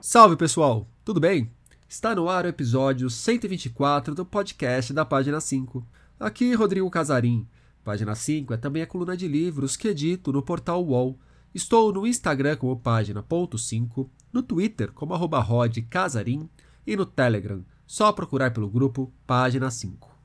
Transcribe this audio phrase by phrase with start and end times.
[0.00, 1.50] Salve pessoal, tudo bem?
[1.88, 5.84] Está no ar o episódio 124 do podcast da Página 5.
[6.20, 7.48] Aqui Rodrigo Casarim.
[7.82, 11.18] Página 5 é também a coluna de livros que edito no portal UOL.
[11.52, 15.44] Estou no Instagram como página.5, no Twitter como arroba
[15.90, 16.48] Casarim
[16.86, 20.16] e no Telegram, só procurar pelo grupo Página 5.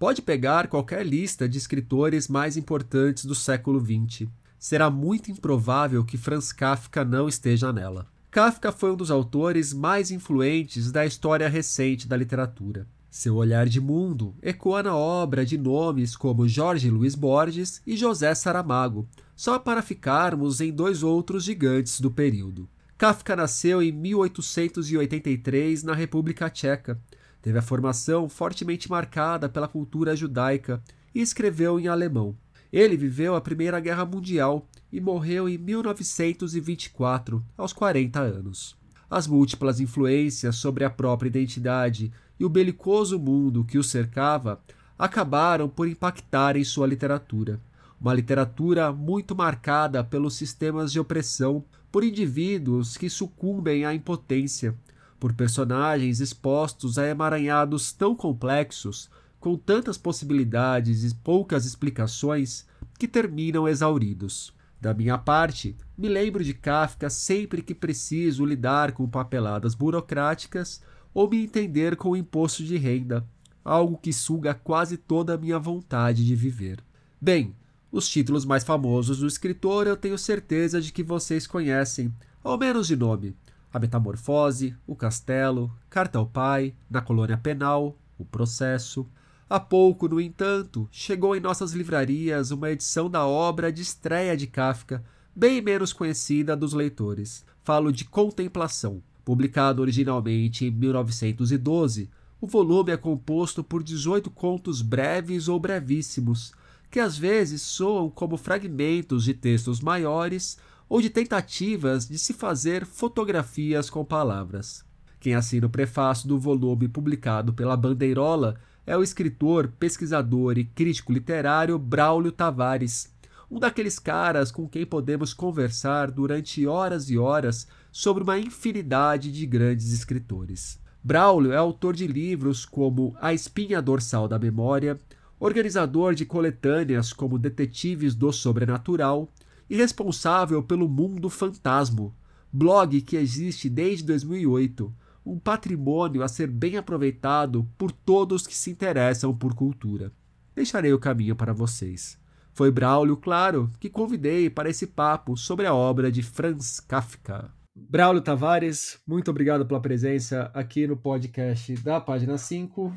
[0.00, 4.28] Pode pegar qualquer lista de escritores mais importantes do século XX.
[4.58, 8.10] Será muito improvável que Franz Kafka não esteja nela.
[8.30, 12.86] Kafka foi um dos autores mais influentes da história recente da literatura.
[13.10, 18.32] Seu olhar de mundo ecoa na obra de nomes como Jorge Luiz Borges e José
[18.36, 22.68] Saramago, só para ficarmos em dois outros gigantes do período.
[22.96, 27.00] Kafka nasceu em 1883 na República Tcheca.
[27.42, 30.80] Teve a formação fortemente marcada pela cultura judaica
[31.12, 32.36] e escreveu em alemão.
[32.72, 38.76] Ele viveu a Primeira Guerra Mundial e morreu em 1924, aos 40 anos.
[39.08, 44.60] As múltiplas influências sobre a própria identidade e o belicoso mundo que o cercava
[44.98, 47.60] acabaram por impactar em sua literatura.
[48.00, 54.74] Uma literatura muito marcada pelos sistemas de opressão, por indivíduos que sucumbem à impotência,
[55.18, 62.66] por personagens expostos a emaranhados tão complexos com tantas possibilidades e poucas explicações
[62.98, 64.52] que terminam exauridos.
[64.80, 70.82] Da minha parte, me lembro de Kafka sempre que preciso lidar com papeladas burocráticas
[71.12, 73.26] ou me entender com o imposto de renda,
[73.62, 76.82] algo que suga quase toda a minha vontade de viver.
[77.20, 77.54] Bem,
[77.92, 82.86] os títulos mais famosos do escritor eu tenho certeza de que vocês conhecem, ao menos
[82.86, 83.36] de nome:
[83.70, 89.06] A Metamorfose, O Castelo, Carta ao Pai, Na Colônia Penal, O Processo,
[89.50, 94.46] Há pouco, no entanto, chegou em nossas livrarias uma edição da obra de estreia de
[94.46, 95.02] Kafka,
[95.34, 97.44] bem menos conhecida dos leitores.
[97.64, 99.02] Falo de Contemplação.
[99.24, 102.08] Publicado originalmente em 1912,
[102.40, 106.52] o volume é composto por 18 contos breves ou brevíssimos,
[106.88, 110.58] que às vezes soam como fragmentos de textos maiores
[110.88, 114.84] ou de tentativas de se fazer fotografias com palavras.
[115.18, 121.12] Quem assina o prefácio do volume publicado pela Bandeirola é o escritor, pesquisador e crítico
[121.12, 123.12] literário Braulio Tavares,
[123.50, 129.44] um daqueles caras com quem podemos conversar durante horas e horas sobre uma infinidade de
[129.44, 130.78] grandes escritores.
[131.02, 134.98] Braulio é autor de livros como A Espinha Dorsal da Memória,
[135.38, 139.28] organizador de coletâneas como Detetives do Sobrenatural
[139.68, 142.12] e responsável pelo Mundo Fantasma,
[142.52, 144.92] blog que existe desde 2008,
[145.24, 150.12] um patrimônio a ser bem aproveitado por todos que se interessam por cultura.
[150.54, 152.18] Deixarei o caminho para vocês.
[152.52, 157.52] Foi Braulio, claro, que convidei para esse papo sobre a obra de Franz Kafka.
[157.74, 162.94] Braulio Tavares, muito obrigado pela presença aqui no podcast da página 5.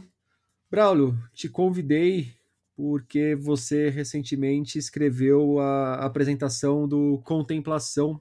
[0.69, 2.33] Braulio, te convidei
[2.75, 8.19] porque você recentemente escreveu a apresentação do Contemplação,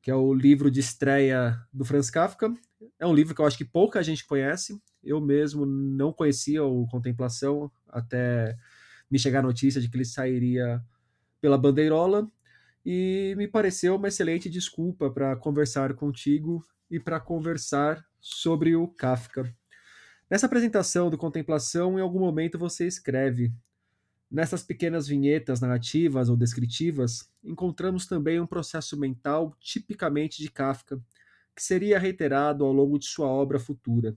[0.00, 2.52] que é o livro de estreia do Franz Kafka,
[2.98, 4.80] é um livro que eu acho que pouca gente conhece.
[5.02, 8.56] Eu mesmo não conhecia o Contemplação até
[9.10, 10.82] me chegar a notícia de que ele sairia
[11.40, 12.30] pela bandeirola
[12.84, 19.52] e me pareceu uma excelente desculpa para conversar contigo e para conversar sobre o Kafka.
[20.28, 23.52] Nessa apresentação do Contemplação, em algum momento você escreve:
[24.30, 31.00] Nessas pequenas vinhetas narrativas ou descritivas, encontramos também um processo mental tipicamente de Kafka
[31.56, 34.14] que seria reiterado ao longo de sua obra futura.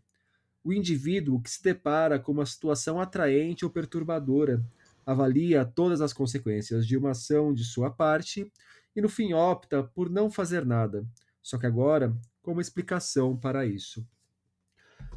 [0.61, 4.61] O indivíduo que se depara com uma situação atraente ou perturbadora
[5.05, 8.51] avalia todas as consequências de uma ação de sua parte
[8.93, 11.07] e no fim opta por não fazer nada,
[11.41, 14.05] só que agora com uma explicação para isso.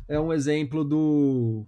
[0.06, 1.66] É um exemplo do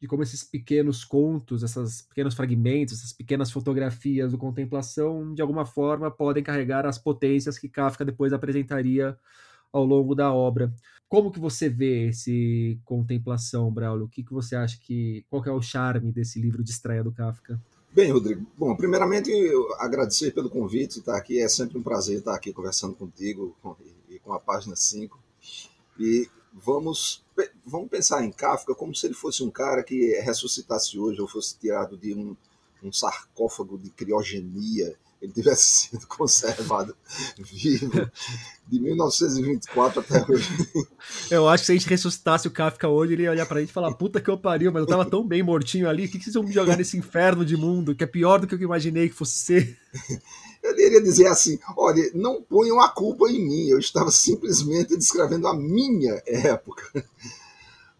[0.00, 5.66] de como esses pequenos contos, esses pequenos fragmentos, essas pequenas fotografias do contemplação, de alguma
[5.66, 9.18] forma podem carregar as potências que Kafka depois apresentaria
[9.72, 10.72] ao longo da obra.
[11.08, 14.06] Como que você vê esse contemplação, Braulio?
[14.06, 17.02] O que, que você acha que qual que é o charme desse livro de estreia
[17.02, 17.60] do Kafka?
[17.90, 18.46] Bem, Rodrigo.
[18.56, 19.32] Bom, primeiramente
[19.78, 23.74] agradecer pelo convite, estar aqui é sempre um prazer estar aqui conversando contigo com,
[24.10, 25.18] e com a página 5.
[25.98, 27.24] E vamos
[27.64, 31.58] vamos pensar em Kafka como se ele fosse um cara que ressuscitasse hoje ou fosse
[31.58, 32.36] tirado de um,
[32.82, 36.96] um sarcófago de criogenia ele tivesse sido conservado
[37.38, 38.10] vivo
[38.66, 40.48] de 1924 até hoje.
[41.30, 43.70] Eu acho que se a gente ressuscitasse o Kafka hoje, ele ia olhar pra gente
[43.70, 46.18] e falar: puta que eu pariu, mas eu tava tão bem mortinho ali, o que,
[46.18, 48.60] que vocês vão me jogar nesse inferno de mundo que é pior do que eu
[48.60, 49.78] imaginei que fosse ser?
[50.62, 55.46] Ele poderia dizer assim: olha, não ponham a culpa em mim, eu estava simplesmente descrevendo
[55.46, 57.04] a minha época.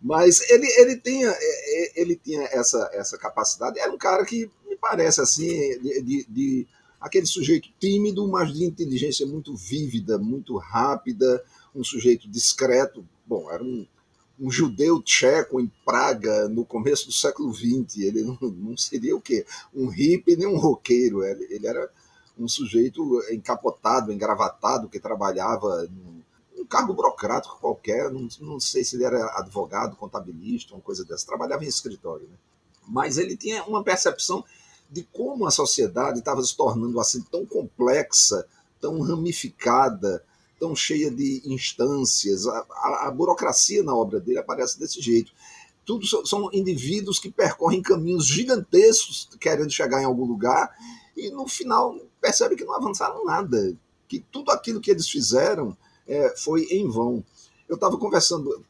[0.00, 3.81] Mas ele, ele, tinha, é, é, ele tinha essa, essa capacidade.
[3.81, 5.47] Era um cara que me parece assim,
[5.81, 6.67] de, de, de
[7.00, 11.43] aquele sujeito tímido, mas de inteligência muito vívida, muito rápida,
[11.75, 13.06] um sujeito discreto.
[13.27, 13.87] Bom, era um,
[14.39, 17.99] um judeu tcheco em Praga no começo do século XX.
[17.99, 19.47] Ele não, não seria o quê?
[19.75, 21.25] Um hippie nem um roqueiro.
[21.25, 21.91] Ele, ele era
[22.39, 26.19] um sujeito encapotado, engravatado, que trabalhava num,
[26.69, 28.11] cargo burocrático qualquer.
[28.11, 31.27] Não, não, sei se ele era advogado, contabilista, uma coisa dessa.
[31.27, 32.29] Trabalhava em escritório.
[32.29, 32.37] Né?
[32.87, 34.44] Mas ele tinha uma percepção
[34.90, 38.46] de como a sociedade estava se tornando assim tão complexa,
[38.81, 40.25] tão ramificada,
[40.58, 42.46] tão cheia de instâncias.
[42.46, 45.32] A, a, a burocracia na obra dele aparece desse jeito.
[45.85, 50.70] Tudo são indivíduos que percorrem caminhos gigantescos querendo chegar em algum lugar
[51.17, 53.75] e no final percebe que não avançaram nada,
[54.06, 55.76] que tudo aquilo que eles fizeram
[56.06, 57.25] é, foi em vão.
[57.69, 58.64] Eu estava conversando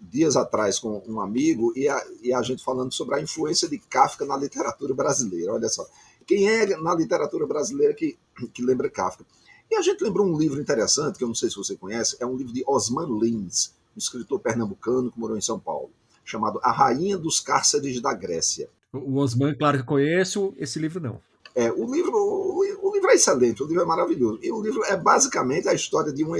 [0.00, 3.78] dias atrás com um amigo e a, e a gente falando sobre a influência de
[3.78, 5.52] Kafka na literatura brasileira.
[5.52, 5.86] Olha só,
[6.26, 8.18] quem é na literatura brasileira que,
[8.52, 9.24] que lembra Kafka?
[9.70, 12.26] E a gente lembrou um livro interessante, que eu não sei se você conhece, é
[12.26, 15.90] um livro de Osman Lins, um escritor pernambucano que morou em São Paulo,
[16.24, 18.68] chamado A Rainha dos Cárceres da Grécia.
[18.92, 21.20] O Osman, claro que conheço, esse livro não.
[21.54, 24.38] É, o livro, o, o, livro é excelente, o livro é maravilhoso.
[24.42, 26.36] E o livro é basicamente a história de uma,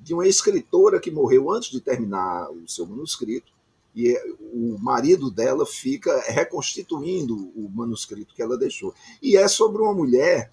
[0.00, 3.52] de uma escritora que morreu antes de terminar o seu manuscrito,
[3.94, 4.16] e
[4.52, 8.94] o marido dela fica reconstituindo o manuscrito que ela deixou.
[9.20, 10.50] E é sobre uma mulher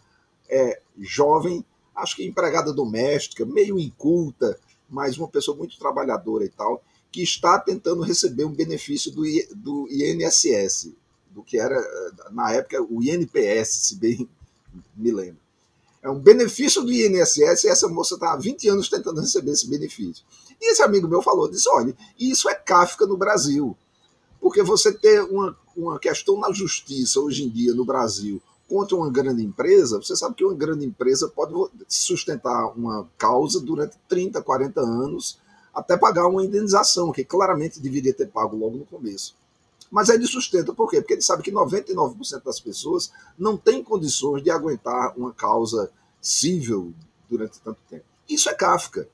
[0.49, 1.63] é, jovem
[1.97, 4.57] acho que empregada doméstica, meio inculta,
[4.87, 9.23] mas uma pessoa muito trabalhadora e tal, que está tentando receber um benefício do,
[9.55, 10.93] do INSS,
[11.31, 11.75] do que era,
[12.31, 14.29] na época, o INPS, se bem
[14.95, 15.46] me lembro.
[16.07, 19.67] É um benefício do INSS e essa moça está há 20 anos tentando receber esse
[19.67, 20.23] benefício.
[20.61, 23.75] E esse amigo meu falou, disse, olha, isso é Kafka no Brasil.
[24.39, 29.11] Porque você ter uma, uma questão na justiça hoje em dia no Brasil contra uma
[29.11, 31.53] grande empresa, você sabe que uma grande empresa pode
[31.89, 35.37] sustentar uma causa durante 30, 40 anos,
[35.73, 39.35] até pagar uma indenização, que claramente deveria ter pago logo no começo.
[39.89, 41.01] Mas ele sustenta por quê?
[41.01, 45.91] Porque ele sabe que 99% das pessoas não têm condições de aguentar uma causa
[46.21, 46.93] civil
[47.29, 48.05] durante tanto tempo.
[48.27, 49.07] Isso é Kafka.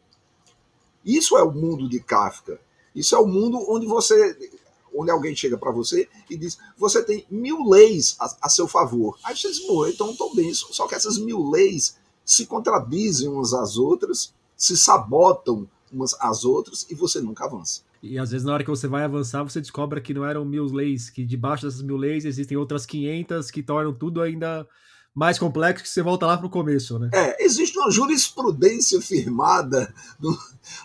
[1.05, 2.59] Isso é o mundo de Kafka.
[2.95, 4.37] Isso é o mundo onde você
[4.95, 9.17] onde alguém chega para você e diz: você tem mil leis a, a seu favor.
[9.23, 9.61] Aí você diz:
[9.93, 10.53] então estou bem.
[10.53, 11.95] Só que essas mil leis
[12.25, 17.81] se contradizem umas às outras, se sabotam umas às outras e você nunca avança.
[18.03, 20.65] E às vezes na hora que você vai avançar, você descobre que não eram mil
[20.65, 24.67] leis, que debaixo dessas mil leis existem outras 500 que tornam tudo ainda
[25.15, 27.09] mais complexo que você volta lá para o começo, né?
[27.13, 30.37] É, existe uma jurisprudência firmada no,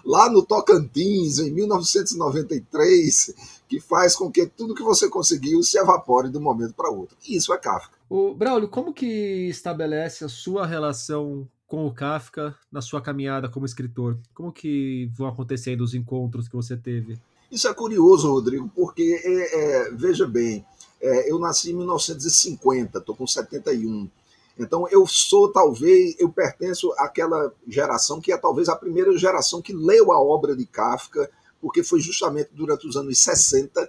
[0.05, 3.35] lá no Tocantins, em 1993,
[3.69, 7.17] que faz com que tudo que você conseguiu se evapore de um momento para outro.
[7.27, 7.97] E isso é Kafka.
[8.09, 13.67] O Braulio, como que estabelece a sua relação com o Kafka na sua caminhada como
[13.67, 14.19] escritor?
[14.35, 17.21] Como que vão acontecendo os encontros que você teve?
[17.51, 20.65] Isso é curioso, Rodrigo, porque, é, é, veja bem,
[21.01, 24.11] é, eu nasci em 1950, estou com 71.
[24.59, 29.73] Então eu sou talvez, eu pertenço àquela geração que é talvez a primeira geração que
[29.73, 33.89] leu a obra de Kafka, porque foi justamente durante os anos 60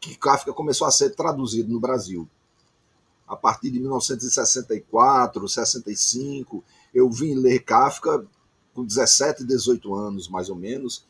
[0.00, 2.28] que Kafka começou a ser traduzido no Brasil.
[3.28, 6.64] A partir de 1964, 65,
[6.96, 8.26] eu vim ler Kafka
[8.72, 11.04] com 17, 18 anos, mais ou menos,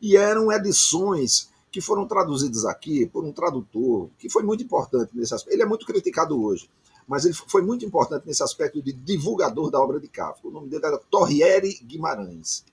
[0.00, 5.34] e eram edições que foram traduzidas aqui por um tradutor que foi muito importante nesse
[5.34, 5.54] aspecto.
[5.54, 6.70] Ele é muito criticado hoje,
[7.06, 10.48] mas ele foi muito importante nesse aspecto de divulgador da obra de Kafka.
[10.48, 12.64] O nome dele era Torriere Guimarães.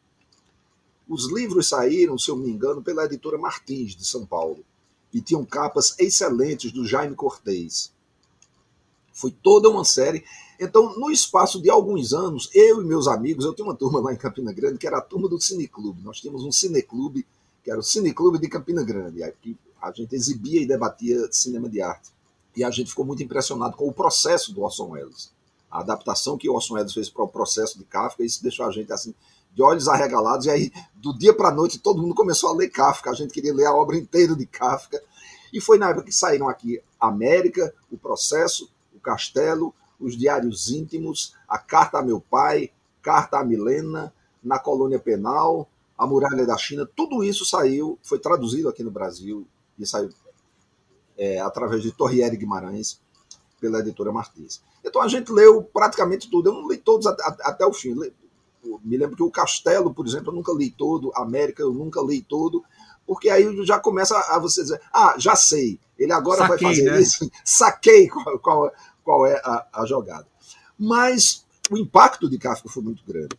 [1.07, 4.63] Os livros saíram, se eu me engano, pela editora Martins, de São Paulo,
[5.13, 7.91] e tinham capas excelentes do Jaime Cortez.
[9.11, 10.23] Foi toda uma série.
[10.63, 14.13] Então, no espaço de alguns anos, eu e meus amigos, eu tenho uma turma lá
[14.13, 16.01] em Campina Grande, que era a turma do Cineclube.
[16.01, 17.27] Nós tínhamos um cineclube,
[17.63, 19.21] que era o Cineclube de Campina Grande.
[19.23, 22.11] Aqui a gente exibia e debatia cinema de arte.
[22.55, 25.31] E a gente ficou muito impressionado com o processo do Orson Welles.
[25.69, 28.71] A adaptação que o Orson Welles fez para o processo de Kafka, isso deixou a
[28.71, 29.13] gente assim
[29.53, 30.45] de olhos arregalados.
[30.45, 33.09] E aí, do dia para a noite, todo mundo começou a ler Kafka.
[33.09, 35.01] A gente queria ler a obra inteira de Kafka.
[35.51, 41.35] E foi na época que saíram aqui América, O Processo, O Castelo, Os Diários Íntimos,
[41.47, 45.67] A Carta a Meu Pai, Carta a Milena, Na Colônia Penal,
[45.97, 46.87] A Muralha da China.
[46.95, 49.47] Tudo isso saiu, foi traduzido aqui no Brasil
[49.79, 50.09] e saiu
[51.17, 53.01] é, através de Torriere Guimarães.
[53.59, 54.61] pela editora Martins.
[54.83, 56.49] Então a gente leu praticamente tudo.
[56.49, 57.95] Eu não li todos até, o fim.
[58.83, 62.21] Me lembro que o Castelo, por exemplo, eu nunca li todo, América eu nunca li
[62.21, 62.61] todo,
[63.05, 66.91] porque aí já começa a você dizer, ah, já sei, ele agora Saquei, vai fazer
[66.91, 67.01] né?
[67.01, 68.71] isso, saquei qual, qual,
[69.03, 70.27] qual é a, a jogada.
[70.77, 73.37] Mas o impacto de Kafka foi muito grande.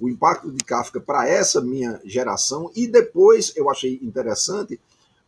[0.00, 4.78] O impacto de Kafka para essa minha geração, e depois eu achei interessante,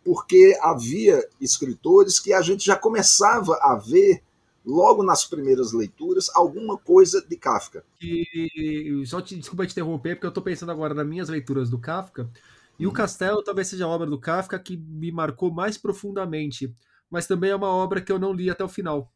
[0.04, 4.22] porque havia escritores que a gente já começava a ver
[4.64, 7.82] logo nas primeiras leituras alguma coisa de Kafka.
[8.00, 11.78] E só te, desculpa te interromper, porque eu estou pensando agora nas minhas leituras do
[11.78, 12.30] Kafka,
[12.78, 12.94] e o uhum.
[12.94, 16.72] Castelo talvez seja a obra do Kafka que me marcou mais profundamente,
[17.10, 19.12] mas também é uma obra que eu não li até o final.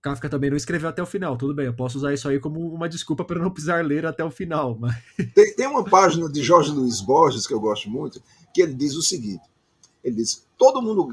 [0.00, 2.60] Kafka também não escreveu até o final, tudo bem, eu posso usar isso aí como
[2.72, 4.76] uma desculpa para não precisar ler até o final.
[4.78, 4.96] Mas...
[5.34, 8.22] Tem, tem uma página de Jorge Luiz Borges que eu gosto muito,
[8.54, 9.42] que ele diz o seguinte:
[10.02, 11.08] ele diz, todo mundo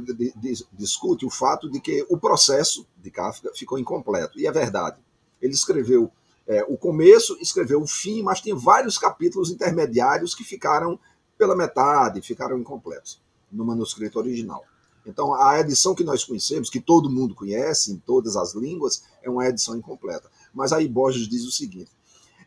[0.73, 4.97] discute o fato de que o processo de Kafka ficou incompleto, e é verdade.
[5.41, 6.11] Ele escreveu
[6.47, 10.99] é, o começo, escreveu o fim, mas tem vários capítulos intermediários que ficaram
[11.37, 13.19] pela metade, ficaram incompletos
[13.51, 14.63] no manuscrito original.
[15.05, 19.29] Então, a edição que nós conhecemos, que todo mundo conhece em todas as línguas, é
[19.29, 20.29] uma edição incompleta.
[20.53, 21.91] Mas aí Borges diz o seguinte: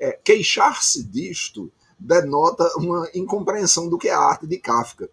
[0.00, 5.08] é, queixar-se disto denota uma incompreensão do que é a arte de Kafka.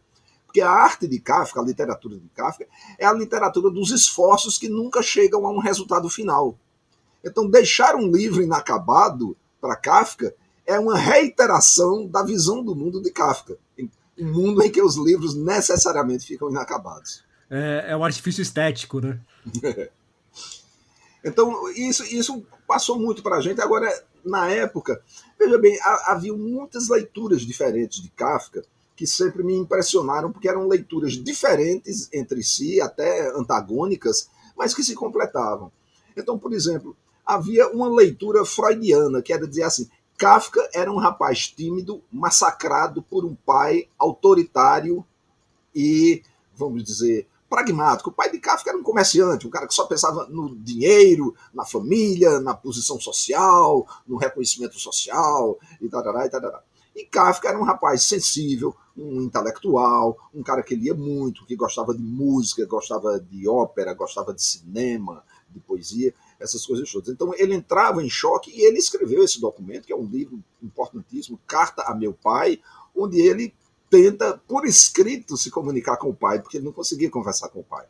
[0.46, 2.66] Porque a arte de Kafka, a literatura de Kafka,
[2.98, 6.58] é a literatura dos esforços que nunca chegam a um resultado final.
[7.24, 10.34] Então, deixar um livro inacabado para Kafka
[10.66, 13.58] é uma reiteração da visão do mundo de Kafka.
[14.18, 19.20] Um mundo em que os livros necessariamente ficam inacabados é, é um artifício estético, né?
[21.24, 23.62] então, isso, isso passou muito para a gente.
[23.62, 23.88] Agora,
[24.24, 25.02] na época,
[25.40, 28.64] veja bem, havia muitas leituras diferentes de Kafka
[28.96, 34.96] que sempre me impressionaram, porque eram leituras diferentes entre si, até antagônicas, mas que se
[34.96, 35.72] completavam.
[36.16, 41.50] Então, por exemplo, havia uma leitura freudiana, que era dizer assim: Kafka era um rapaz
[41.50, 45.06] tímido, massacrado por um pai autoritário
[45.76, 46.24] e,
[46.56, 48.10] vamos dizer, pragmático.
[48.10, 51.64] O pai de Kafka era um comerciante, um cara que só pensava no dinheiro, na
[51.64, 56.62] família, na posição social, no reconhecimento social, e tarará, e tarará.
[56.94, 61.96] E Kafka era um rapaz sensível, um intelectual, um cara que lia muito, que gostava
[61.96, 67.08] de música, gostava de ópera, gostava de cinema, de poesia, essas coisas todas.
[67.08, 71.40] Então ele entrava em choque e ele escreveu esse documento, que é um livro importantíssimo,
[71.48, 72.60] Carta a Meu Pai,
[72.94, 73.54] onde ele
[73.96, 77.64] tenta, por escrito, se comunicar com o pai, porque ele não conseguia conversar com o
[77.64, 77.86] pai.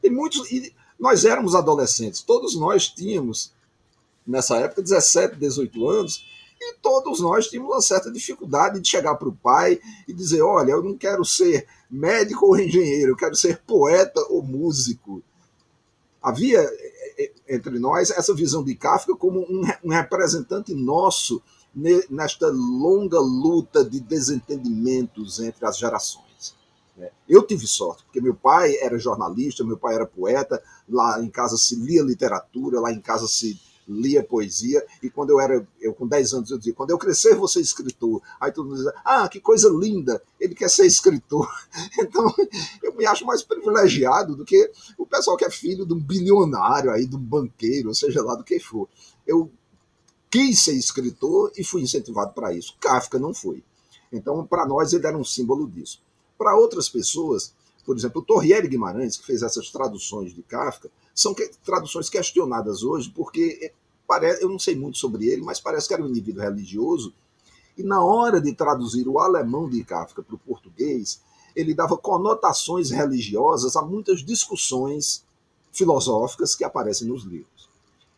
[0.00, 0.50] Tem muitos.
[0.50, 3.52] E nós éramos adolescentes, todos nós tínhamos,
[4.26, 6.24] nessa época, 17, 18 anos,
[6.60, 10.72] e todos nós tínhamos uma certa dificuldade de chegar para o pai e dizer: olha,
[10.72, 15.22] eu não quero ser médico ou engenheiro, eu quero ser poeta ou músico.
[16.22, 16.62] Havia
[17.48, 21.42] entre nós essa visão de Kafka como um, um representante nosso
[22.08, 26.54] nesta longa luta de desentendimentos entre as gerações.
[26.96, 27.10] Né?
[27.28, 31.56] Eu tive sorte, porque meu pai era jornalista, meu pai era poeta, lá em casa
[31.56, 36.06] se lia literatura, lá em casa se lia poesia, e quando eu era, eu com
[36.06, 38.22] 10 anos, eu dizia, quando eu crescer vou ser escritor.
[38.40, 41.48] Aí todo mundo dizia, ah, que coisa linda, ele quer ser escritor.
[42.00, 42.32] Então,
[42.82, 46.90] eu me acho mais privilegiado do que o pessoal que é filho de um bilionário
[46.90, 48.88] aí, de um banqueiro, ou seja lá do que for.
[49.26, 49.50] Eu
[50.30, 52.76] quis ser escritor e fui incentivado para isso.
[52.80, 53.62] Kafka não foi.
[54.12, 56.02] Então, para nós, ele era um símbolo disso.
[56.38, 57.52] Para outras pessoas,
[57.84, 63.10] por exemplo, o Torriere Guimarães, que fez essas traduções de Kafka, são traduções questionadas hoje,
[63.10, 63.72] porque
[64.10, 67.14] parece, eu não sei muito sobre ele, mas parece que era um indivíduo religioso,
[67.78, 71.20] e na hora de traduzir o alemão de Kafka para o português,
[71.54, 75.24] ele dava conotações religiosas a muitas discussões
[75.70, 77.70] filosóficas que aparecem nos livros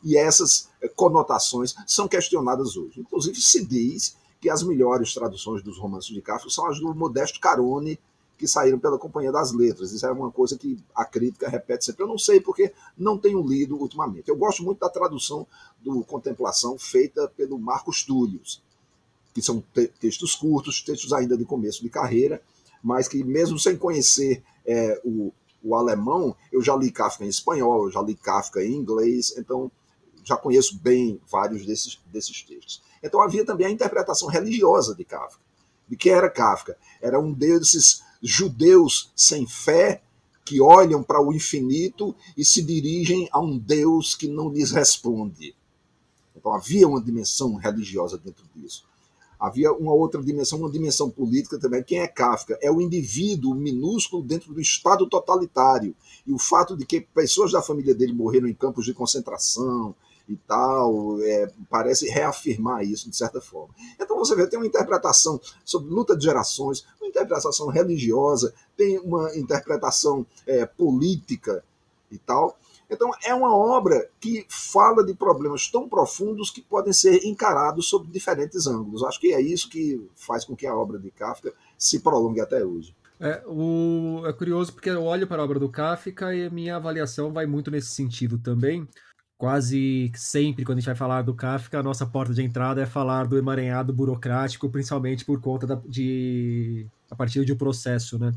[0.03, 3.01] e essas eh, conotações são questionadas hoje.
[3.01, 7.39] Inclusive, se diz que as melhores traduções dos romances de Kafka são as do Modesto
[7.39, 8.01] Carone,
[8.43, 9.93] que saíram pela Companhia das Letras.
[9.93, 12.03] Isso é uma coisa que a crítica repete sempre.
[12.03, 14.29] Eu não sei porque não tenho lido ultimamente.
[14.29, 15.47] Eu gosto muito da tradução
[15.81, 18.61] do Contemplação feita pelo Marcos Túlios,
[19.33, 22.43] que são te textos curtos, textos ainda de começo de carreira,
[22.83, 25.33] mas que mesmo sem conhecer é, o,
[25.63, 29.71] o alemão, eu já li Kafka em espanhol, eu já li Kafka em inglês, então
[30.25, 32.83] já conheço bem vários desses, desses textos.
[33.01, 35.41] Então havia também a interpretação religiosa de Kafka.
[35.89, 36.77] De que era Kafka?
[37.01, 40.02] Era um desses judeus sem fé
[40.45, 45.55] que olham para o infinito e se dirigem a um Deus que não lhes responde.
[46.37, 48.85] Então havia uma dimensão religiosa dentro disso.
[49.38, 51.83] Havia uma outra dimensão, uma dimensão política também.
[51.83, 52.57] Quem é Kafka?
[52.62, 55.97] É o indivíduo minúsculo dentro do Estado totalitário.
[56.25, 59.97] E o fato de que pessoas da família dele morreram em campos de concentração
[60.29, 63.75] e tal, é, parece reafirmar isso de certa forma.
[64.00, 69.37] Então você vê, tem uma interpretação sobre luta de gerações, uma interpretação religiosa, tem uma
[69.37, 71.64] interpretação é, política
[72.11, 72.57] e tal.
[72.93, 78.07] Então, é uma obra que fala de problemas tão profundos que podem ser encarados sob
[78.07, 79.02] diferentes ângulos.
[79.02, 82.62] Acho que é isso que faz com que a obra de Kafka se prolongue até
[82.62, 82.95] hoje.
[83.19, 86.76] É, o, é curioso porque eu olho para a obra do Kafka e a minha
[86.76, 88.87] avaliação vai muito nesse sentido também.
[89.43, 92.87] Quase sempre, quando a gente vai falar do Kafka, a nossa porta de entrada é
[92.87, 96.87] falar do emaranhado burocrático, principalmente por conta da, de.
[97.11, 98.33] a partir de um processo, né?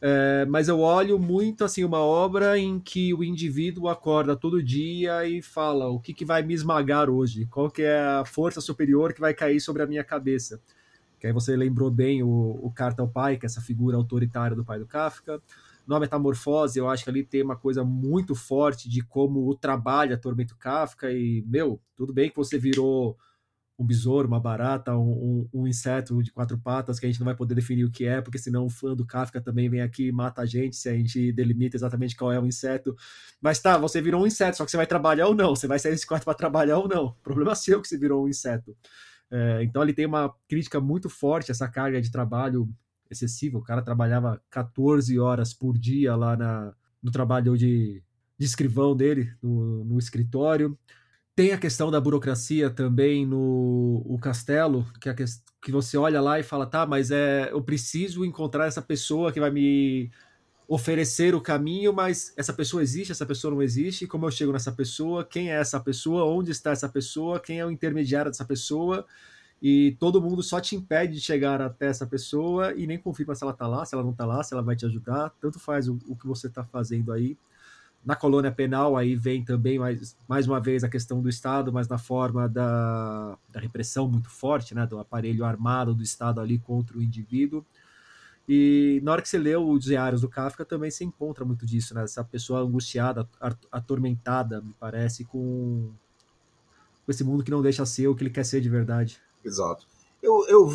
[0.00, 5.26] É, mas eu olho muito assim uma obra em que o indivíduo acorda todo dia
[5.26, 9.12] e fala o que, que vai me esmagar hoje, qual que é a força superior
[9.12, 10.58] que vai cair sobre a minha cabeça.
[11.20, 14.56] Que aí você lembrou bem o, o Carta ao Pai, que é essa figura autoritária
[14.56, 15.38] do pai do Kafka.
[15.90, 20.14] Na Metamorfose, eu acho que ali tem uma coisa muito forte de como o trabalho
[20.14, 23.18] atormenta o Kafka e, meu, tudo bem que você virou
[23.76, 27.24] um besouro, uma barata, um, um, um, inseto de quatro patas que a gente não
[27.24, 30.08] vai poder definir o que é, porque senão o fã do Kafka também vem aqui
[30.08, 32.94] e mata a gente se a gente delimita exatamente qual é o inseto.
[33.40, 35.80] Mas tá, você virou um inseto, só que você vai trabalhar ou não, você vai
[35.80, 37.06] sair desse quarto para trabalhar ou não.
[37.06, 38.76] O problema seu que você virou um inseto.
[39.28, 42.68] É, então ele tem uma crítica muito forte essa carga de trabalho
[43.10, 43.58] excessiva.
[43.58, 48.02] O cara trabalhava 14 horas por dia lá na, no trabalho de,
[48.38, 50.78] de escrivão dele, no, no escritório.
[51.34, 56.38] Tem a questão da burocracia também no o castelo, que, a, que você olha lá
[56.38, 60.10] e fala, tá, mas é, eu preciso encontrar essa pessoa que vai me
[60.70, 64.70] oferecer o caminho, mas essa pessoa existe, essa pessoa não existe, como eu chego nessa
[64.70, 69.04] pessoa, quem é essa pessoa, onde está essa pessoa, quem é o intermediário dessa pessoa,
[69.62, 73.44] e todo mundo só te impede de chegar até essa pessoa e nem confirma se
[73.44, 75.88] ela está lá, se ela não está lá, se ela vai te ajudar, tanto faz
[75.88, 77.36] o, o que você está fazendo aí.
[78.02, 81.86] Na colônia penal, aí vem também, mais, mais uma vez, a questão do Estado, mas
[81.86, 86.96] na forma da, da repressão muito forte, né, do aparelho armado do Estado ali contra
[86.96, 87.64] o indivíduo.
[88.48, 91.94] E na hora que você lê os diários do Kafka, também se encontra muito disso,
[91.94, 92.02] né?
[92.02, 93.28] Essa pessoa angustiada,
[93.70, 95.92] atormentada, me parece, com
[97.06, 99.20] esse mundo que não deixa ser o que ele quer ser de verdade.
[99.44, 99.86] Exato.
[100.22, 100.68] Eu, eu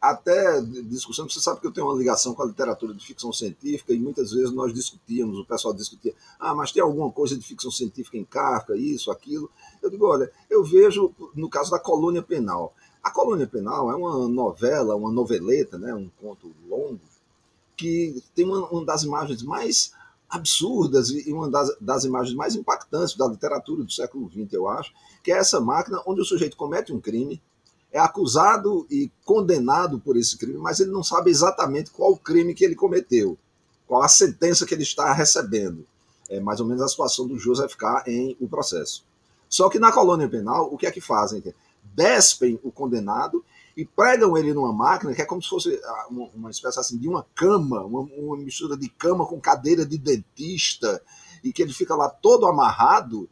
[0.00, 3.92] até discussão, você sabe que eu tenho uma ligação com a literatura de ficção científica
[3.92, 7.70] e muitas vezes nós discutíamos, o pessoal discutia, ah, mas tem alguma coisa de ficção
[7.70, 9.50] científica em Kafka, isso, aquilo.
[9.82, 12.74] Eu digo, olha, eu vejo no caso da Colônia Penal.
[13.02, 17.00] A Colônia Penal é uma novela, uma noveleta, né, um conto longo,
[17.76, 19.92] que tem uma, uma das imagens mais
[20.28, 24.92] absurdas e uma das, das imagens mais impactantes da literatura do século XX, eu acho,
[25.22, 27.40] que é essa máquina onde o sujeito comete um crime,
[27.96, 32.54] é acusado e condenado por esse crime, mas ele não sabe exatamente qual o crime
[32.54, 33.38] que ele cometeu,
[33.86, 35.86] qual a sentença que ele está recebendo.
[36.28, 38.04] É mais ou menos a situação do Joseph K.
[38.06, 39.02] em O Processo.
[39.48, 41.42] Só que na colônia penal, o que é que fazem?
[41.94, 43.42] Despem o condenado
[43.74, 47.08] e pregam ele numa máquina que é como se fosse ah, uma espécie assim de
[47.08, 51.00] uma cama, uma, uma mistura de cama com cadeira de dentista,
[51.42, 53.26] e que ele fica lá todo amarrado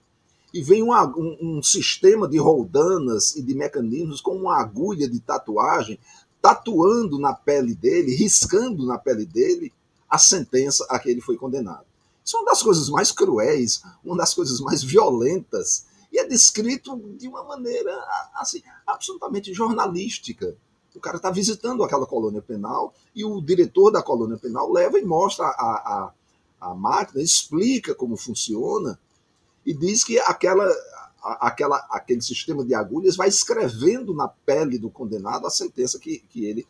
[0.54, 5.18] e vem uma, um, um, sistema de roldanas e de mecanismos com uma agulha de
[5.18, 5.98] tatuagem
[6.40, 9.72] tatuando na pele dele, riscando na pele dele
[10.08, 11.84] a sentença a que ele foi condenado.
[12.24, 16.96] Isso é uma das coisas mais cruéis, uma das coisas mais violentas e é descrito
[17.18, 17.92] de uma maneira
[18.36, 20.56] assim absolutamente jornalística.
[20.94, 25.04] O cara está visitando aquela colônia penal e o diretor da colônia penal leva e
[25.04, 26.12] mostra a, a,
[26.70, 28.96] a máquina, explica como funciona
[29.64, 30.68] e diz que aquela,
[31.22, 36.44] aquela, aquele sistema de agulhas vai escrevendo na pele do condenado a sentença que, que
[36.44, 36.66] ele.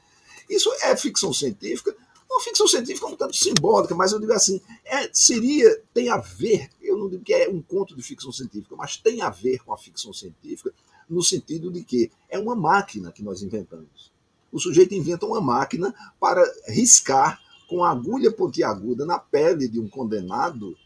[0.48, 1.94] Isso é ficção científica,
[2.30, 6.68] uma ficção científica um tanto simbólica, mas eu digo assim, é, seria, tem a ver,
[6.80, 9.72] eu não digo que é um conto de ficção científica, mas tem a ver com
[9.72, 10.72] a ficção científica,
[11.08, 14.12] no sentido de que é uma máquina que nós inventamos.
[14.50, 19.88] O sujeito inventa uma máquina para riscar com a agulha pontiaguda na pele de um
[19.88, 20.76] condenado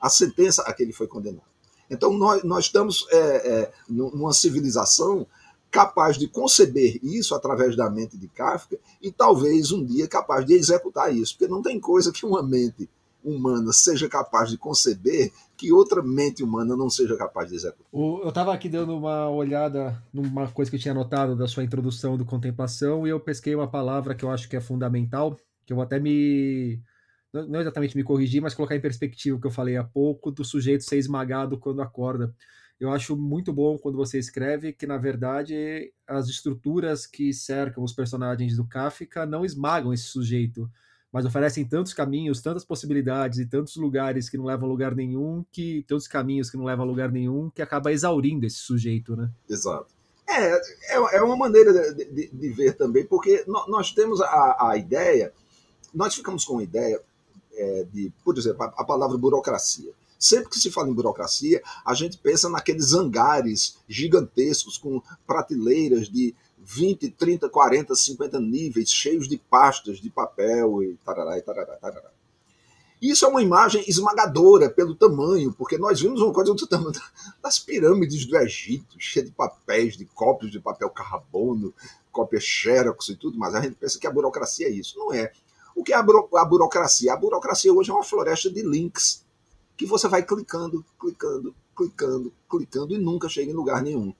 [0.00, 1.50] a sentença a que ele foi condenado.
[1.90, 5.26] Então, nós, nós estamos é, é, numa civilização
[5.70, 10.54] capaz de conceber isso através da mente de Kafka e talvez um dia capaz de
[10.54, 12.88] executar isso, porque não tem coisa que uma mente
[13.22, 17.86] humana seja capaz de conceber que outra mente humana não seja capaz de executar.
[17.92, 22.16] eu estava aqui dando uma olhada numa coisa que eu tinha notado da sua introdução
[22.16, 25.36] do contemplação e eu pesquei uma palavra que eu acho que é fundamental,
[25.66, 26.80] que eu vou até me
[27.32, 30.44] não exatamente me corrigir, mas colocar em perspectiva o que eu falei há pouco, do
[30.44, 32.34] sujeito ser esmagado quando acorda.
[32.78, 37.92] eu acho muito bom quando você escreve que, na verdade, as estruturas que cercam os
[37.92, 40.68] personagens do Kafka não esmagam esse sujeito,
[41.12, 45.44] mas oferecem tantos caminhos, tantas possibilidades e tantos lugares que não levam a lugar nenhum,
[45.52, 49.30] que tantos caminhos que não levam a lugar nenhum, que acaba exaurindo esse sujeito, né?
[49.48, 49.92] Exato.
[50.28, 54.76] É, é, é uma maneira de, de, de ver também, porque nós temos a, a
[54.76, 55.32] ideia,
[55.92, 57.00] nós ficamos com a ideia
[57.60, 59.92] é, de, por exemplo, a, a palavra burocracia.
[60.18, 66.34] Sempre que se fala em burocracia, a gente pensa naqueles hangares gigantescos com prateleiras de
[66.58, 72.10] 20, 30, 40, 50 níveis, cheios de pastas de papel e tarará e tarará, tarará.
[73.00, 76.92] Isso é uma imagem esmagadora pelo tamanho, porque nós vimos uma coisa do tamanho
[77.42, 81.72] das pirâmides do Egito, cheia de papéis, de cópias de papel carbono,
[82.12, 84.98] cópias xerox e tudo mas A gente pensa que a burocracia é isso.
[84.98, 85.32] Não é.
[85.74, 87.12] O que é a, buro a burocracia?
[87.12, 89.24] A burocracia hoje é uma floresta de links
[89.76, 94.12] que você vai clicando, clicando, clicando, clicando e nunca chega em lugar nenhum.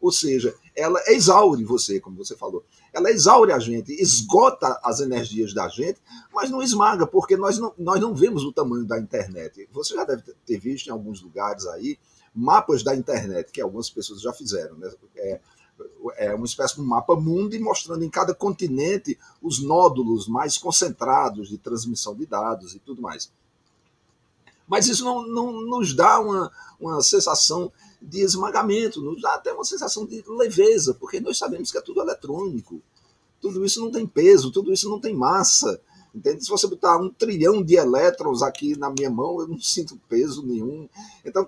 [0.00, 2.64] Ou seja, ela exaure você, como você falou.
[2.92, 6.00] Ela exaure a gente, esgota as energias da gente,
[6.32, 9.68] mas não esmaga, porque nós não, nós não vemos o tamanho da internet.
[9.72, 11.98] Você já deve ter visto em alguns lugares aí
[12.34, 14.76] mapas da internet, que algumas pessoas já fizeram.
[14.76, 14.92] Né?
[15.16, 15.40] É,
[16.16, 21.58] é uma espécie de mapa mundo mostrando em cada continente os nódulos mais concentrados de
[21.58, 23.30] transmissão de dados e tudo mais.
[24.66, 29.64] Mas isso não, não nos dá uma, uma sensação de esmagamento, nos dá até uma
[29.64, 32.80] sensação de leveza, porque nós sabemos que é tudo eletrônico.
[33.40, 35.80] Tudo isso não tem peso, tudo isso não tem massa.
[36.14, 36.42] Entende?
[36.42, 40.44] Se você botar um trilhão de elétrons aqui na minha mão, eu não sinto peso
[40.44, 40.88] nenhum.
[41.24, 41.46] Então,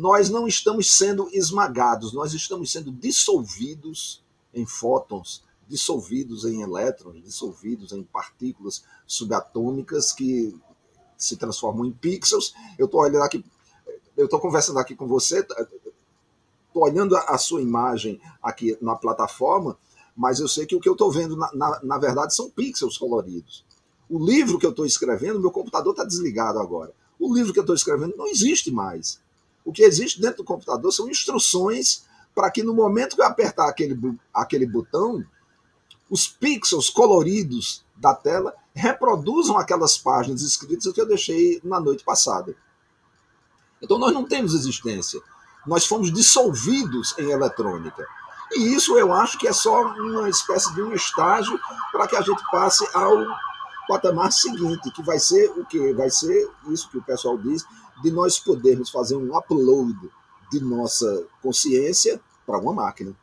[0.00, 7.92] nós não estamos sendo esmagados, nós estamos sendo dissolvidos em fótons, dissolvidos em elétrons, dissolvidos
[7.92, 10.58] em partículas subatômicas que
[11.18, 12.54] se transformam em pixels.
[12.78, 13.44] Eu estou olhando aqui,
[14.16, 19.76] eu estou conversando aqui com você, estou olhando a, sua imagem aqui na plataforma,
[20.16, 22.96] mas eu sei que o que eu estou vendo, na, na, na, verdade, são pixels
[22.96, 23.66] coloridos.
[24.08, 26.92] O livro que eu estou escrevendo, meu computador está desligado agora.
[27.18, 29.20] O livro que eu estou escrevendo não existe mais.
[29.64, 33.68] O que existe dentro do computador são instruções para que no momento que eu apertar
[33.68, 33.98] aquele,
[34.32, 35.24] aquele botão,
[36.08, 42.56] os pixels coloridos da tela reproduzam aquelas páginas escritas que eu deixei na noite passada.
[43.82, 45.20] Então nós não temos existência.
[45.66, 48.06] Nós fomos dissolvidos em eletrônica.
[48.52, 51.58] E isso eu acho que é só uma espécie de um estágio
[51.92, 53.24] para que a gente passe ao
[53.90, 55.92] patamar seguinte, que vai ser o que?
[55.92, 57.64] Vai ser isso que o pessoal diz,
[58.02, 59.98] de nós podermos fazer um upload
[60.52, 63.14] de nossa consciência para uma máquina.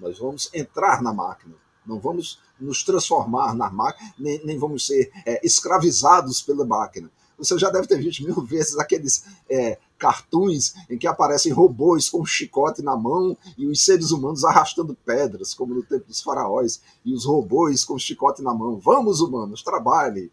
[0.00, 1.54] Nós vamos entrar na máquina.
[1.86, 7.08] Não vamos nos transformar na máquina, nem, nem vamos ser é, escravizados pela máquina.
[7.38, 12.20] Você já deve ter visto mil vezes aqueles é, cartoons em que aparecem robôs com
[12.20, 16.80] um chicote na mão e os seres humanos arrastando pedras, como no tempo dos faraós,
[17.04, 18.78] e os robôs com chicote na mão.
[18.78, 20.30] Vamos, humanos, trabalhe.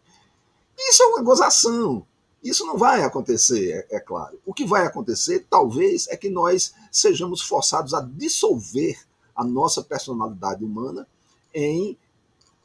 [0.78, 2.06] Isso é uma gozação.
[2.42, 4.38] Isso não vai acontecer, é, é claro.
[4.44, 8.98] O que vai acontecer, talvez, é que nós sejamos forçados a dissolver
[9.34, 11.08] a nossa personalidade humana
[11.54, 11.96] em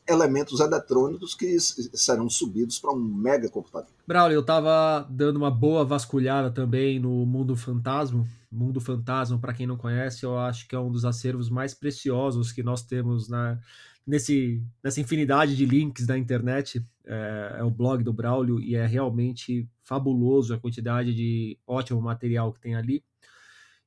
[0.10, 3.89] elementos eletrônicos que serão subidos para um mega computador.
[4.08, 8.28] Braulio, eu estava dando uma boa vasculhada também no Mundo Fantasma.
[8.52, 12.52] Mundo Fantasma, para quem não conhece, eu acho que é um dos acervos mais preciosos
[12.52, 13.60] que nós temos na,
[14.06, 16.84] nesse, nessa infinidade de links da internet.
[17.06, 22.52] É, é o blog do Braulio e é realmente fabuloso a quantidade de ótimo material
[22.52, 23.04] que tem ali.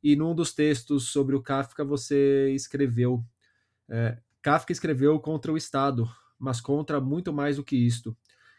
[0.03, 3.25] E num dos textos sobre o Kafka, você escreveu
[3.89, 8.17] é, Kafka escreveu contra o Estado, mas contra muito mais do que isto.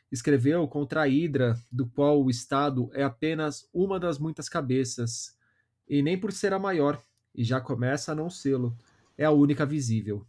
[0.10, 5.36] Escreveu contra a Hidra, do qual o Estado é apenas uma das muitas cabeças,
[5.88, 7.04] e nem por ser a maior,
[7.36, 8.74] e já começa a não sê-lo,
[9.18, 10.26] é a única visível.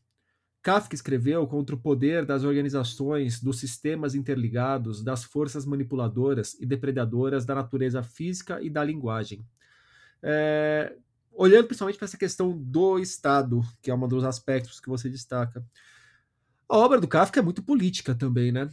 [0.61, 7.45] Kafka escreveu contra o poder das organizações, dos sistemas interligados, das forças manipuladoras e depredadoras
[7.45, 9.47] da natureza física e da linguagem.
[10.23, 10.97] É,
[11.35, 15.65] olhando principalmente para essa questão do Estado, que é um dos aspectos que você destaca.
[16.69, 18.69] A obra do Kafka é muito política também, né?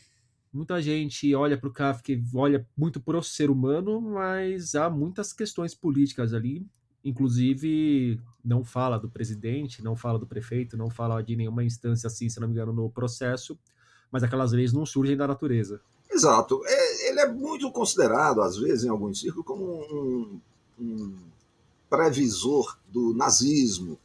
[0.54, 4.90] Muita gente olha para o Kafka e olha muito para o ser humano, mas há
[4.90, 6.66] muitas questões políticas ali.
[7.04, 12.30] Inclusive, não fala do presidente, não fala do prefeito, não fala de nenhuma instância assim,
[12.30, 13.58] se não me engano, no processo,
[14.12, 15.82] mas aquelas leis não surgem da natureza.
[16.12, 16.62] Exato.
[16.66, 20.42] É, ele é muito considerado, às vezes, em alguns círculos, como um,
[20.80, 21.18] um
[21.92, 24.00] previsor do nazismo.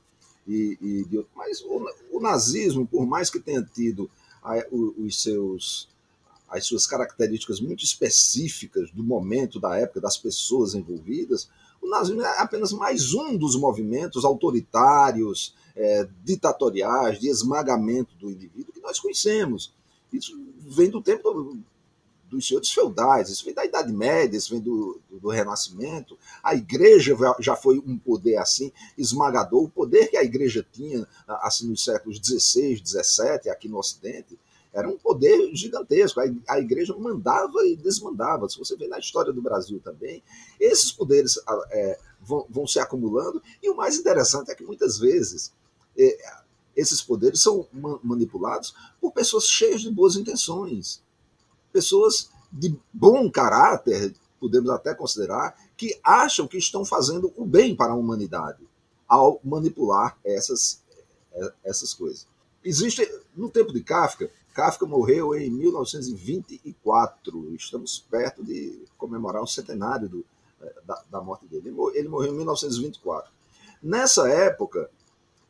[0.46, 4.10] E, e de, mas o, o, nazismo, por mais que tenha tido
[4.42, 5.88] a, os seus,
[6.48, 11.48] as suas características muito específicas do momento, da época, das pessoas envolvidas,
[11.80, 18.72] o nazismo é apenas mais um dos movimentos autoritários, é, ditatoriais, de esmagamento do indivíduo
[18.72, 19.72] que nós conhecemos.
[20.12, 21.56] Isso vem do tempo
[22.28, 26.18] dos senhores feudais, isso vem da Idade Média, isso vem do, do, do, Renascimento.
[26.42, 29.64] A igreja já foi um poder assim, esmagador.
[29.64, 34.38] O poder que a igreja tinha assim nos séculos XVI, XVII, aqui no Ocidente,
[34.72, 36.20] era um poder gigantesco.
[36.48, 38.48] A igreja mandava e desmandava.
[38.48, 40.22] Se você vê na história do Brasil também,
[40.60, 41.38] esses poderes
[41.70, 43.42] é, vão, vão, se acumulando.
[43.62, 45.52] E o mais interessante é que muitas vezes
[45.96, 46.18] é,
[46.76, 47.66] esses poderes são
[48.02, 51.05] manipulados por pessoas cheias de boas intenções
[51.76, 57.92] pessoas de bom caráter, podemos até considerar, que acham que estão fazendo o bem para
[57.92, 58.66] a humanidade
[59.06, 60.82] ao manipular essas,
[61.62, 62.26] essas coisas.
[62.64, 70.08] Existe, no tempo de Kafka, Kafka morreu em 1924, estamos perto de comemorar o centenário
[70.08, 70.24] do,
[70.86, 71.74] da, da, morte dele.
[71.94, 73.30] Ele morreu em 1924.
[73.82, 74.88] Nessa época,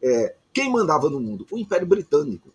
[0.03, 1.47] é, quem mandava no mundo?
[1.53, 2.53] O Império Britânico.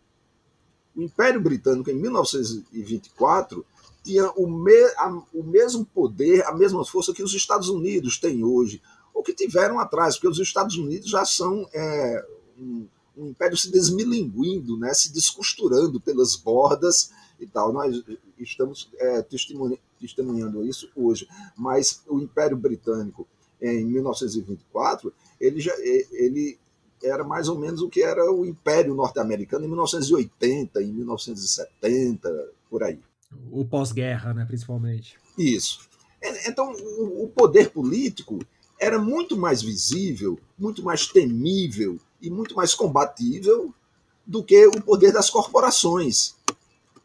[0.96, 3.66] O Império Britânico, em 1924,
[4.04, 8.44] tinha o, me, a, o mesmo poder, a mesma força que os Estados Unidos têm
[8.44, 8.82] hoje,
[9.14, 12.26] ou que tiveram atrás, porque os Estados Unidos já são é,
[12.58, 17.72] um, um, império se desmilinguindo, né, se descosturando pelas bordas e tal.
[17.72, 18.04] Nós
[18.40, 21.28] estamos é, testemunhando isso hoje.
[21.56, 23.28] Mas o Império Britânico,
[23.62, 26.58] em 1924, ele, já, ele
[27.04, 32.84] era mais ou menos o que era o Império Norte-Americano em 1980, em 1970, por
[32.84, 33.00] aí.
[33.52, 35.18] O pós-guerra, né, principalmente.
[35.38, 35.80] Isso.
[36.22, 38.40] É, então, o poder político
[38.80, 43.74] era muito mais visível, muito mais temível e muito mais combatível
[44.26, 46.36] do que o poder das corporações.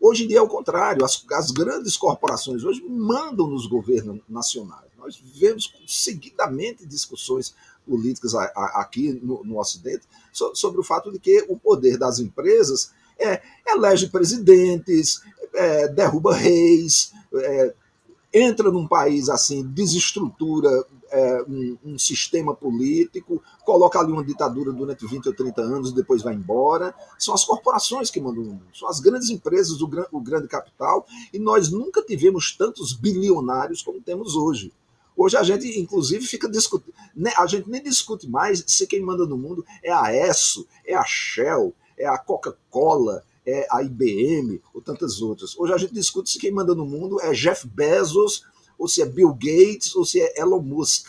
[0.01, 4.91] Hoje em dia é o contrário, as, as grandes corporações hoje mandam nos governos nacionais.
[4.99, 7.55] Nós vemos seguidamente discussões
[7.87, 11.97] políticas a, a, aqui no, no Ocidente so, sobre o fato de que o poder
[11.99, 15.23] das empresas é, elege presidentes,
[15.55, 17.75] é, derruba reis, é,
[18.33, 20.69] entra num país assim, desestrutura
[21.11, 26.23] é, um, um, sistema político, coloca ali uma ditadura durante 20 ou 30 anos depois
[26.23, 26.95] vai embora.
[27.19, 31.07] São as corporações que mandam no mundo, são as grandes empresas, o, o grande capital,
[31.33, 34.73] e nós nunca tivemos tantos bilionários como temos hoje.
[35.17, 36.95] Hoje a gente, inclusive, fica discutindo.
[37.15, 40.95] Né, a gente nem discute mais se quem manda no mundo é a ESSO, é
[40.95, 45.57] a Shell, é a Coca-Cola, é a IBM ou tantas outras.
[45.57, 48.45] Hoje a gente discute se quem manda no mundo é Jeff Bezos,
[48.79, 51.09] ou se é Bill Gates, ou se é Elon Musk.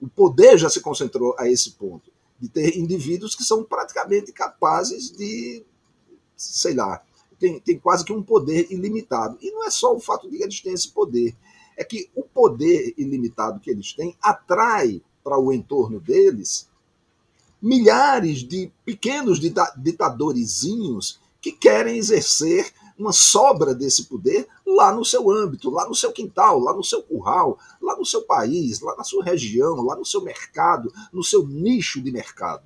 [0.00, 5.10] O poder já se concentrou a esse ponto, de ter indivíduos que são praticamente capazes
[5.10, 5.64] de,
[6.36, 7.02] sei lá,
[7.38, 9.36] tem, tem quase que um poder ilimitado.
[9.40, 11.36] E não é só o fato de eles têm esse poder,
[11.82, 16.70] é que o poder ilimitado que eles têm atrai para o entorno deles
[17.60, 25.70] milhares de pequenos ditadorizinhos que querem exercer uma sobra desse poder lá no seu âmbito,
[25.70, 29.24] lá no seu quintal, lá no seu curral, lá no seu país, lá na sua
[29.24, 32.64] região, lá no seu mercado, no seu nicho de mercado.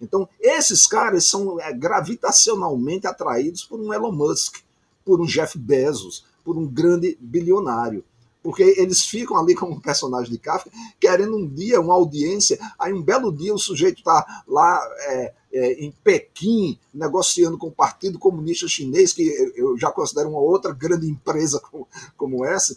[0.00, 4.58] Então, esses caras são é, gravitacionalmente atraídos por um Elon Musk,
[5.04, 8.04] por um Jeff Bezos, por um grande bilionário
[8.42, 10.70] porque eles ficam ali como personagem de Kafka,
[11.00, 15.84] querendo um dia uma audiência, aí um belo dia o sujeito está lá é, é,
[15.84, 19.22] em Pequim, negociando com o Partido Comunista Chinês, que
[19.56, 22.76] eu já considero uma outra grande empresa como, como essa,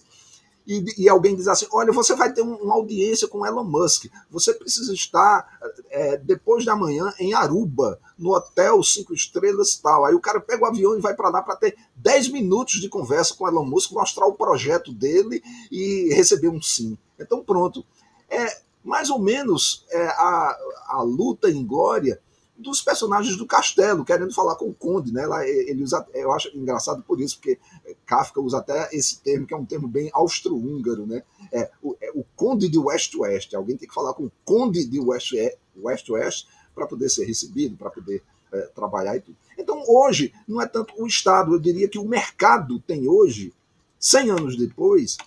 [0.65, 4.53] e, e, alguém diz assim: olha, você vai ter uma audiência com Elon Musk, você
[4.53, 10.05] precisa estar é, depois da manhã em Aruba, no hotel cinco estrelas tal.
[10.05, 12.89] Aí o cara pega o avião e vai para lá para ter 10 minutos de
[12.89, 16.97] conversa com Elon Musk, mostrar o projeto dele e receber um sim.
[17.19, 17.83] Então, pronto.
[18.29, 22.19] É mais ou menos é, a, a luta em glória
[22.61, 25.25] dos personagens do castelo, querendo falar com o conde, né?
[25.25, 27.59] Lá ele usa, eu acho engraçado por isso, porque
[28.05, 31.23] Kafka usa até esse termo que é um termo bem austro-húngaro, né?
[31.51, 33.53] É o, é o conde de West-West.
[33.53, 38.23] Alguém tem que falar com o conde de West-West para poder ser recebido, para poder
[38.51, 39.37] é, trabalhar e tudo.
[39.57, 43.53] Então hoje não é tanto o Estado, eu diria que o mercado tem hoje,
[43.99, 45.17] 100 anos depois,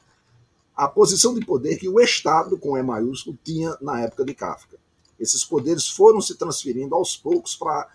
[0.76, 4.76] a posição de poder que o Estado, com E maiúsculo, tinha na época de Kafka.
[5.18, 7.88] Esses poderes foram se transferindo aos poucos para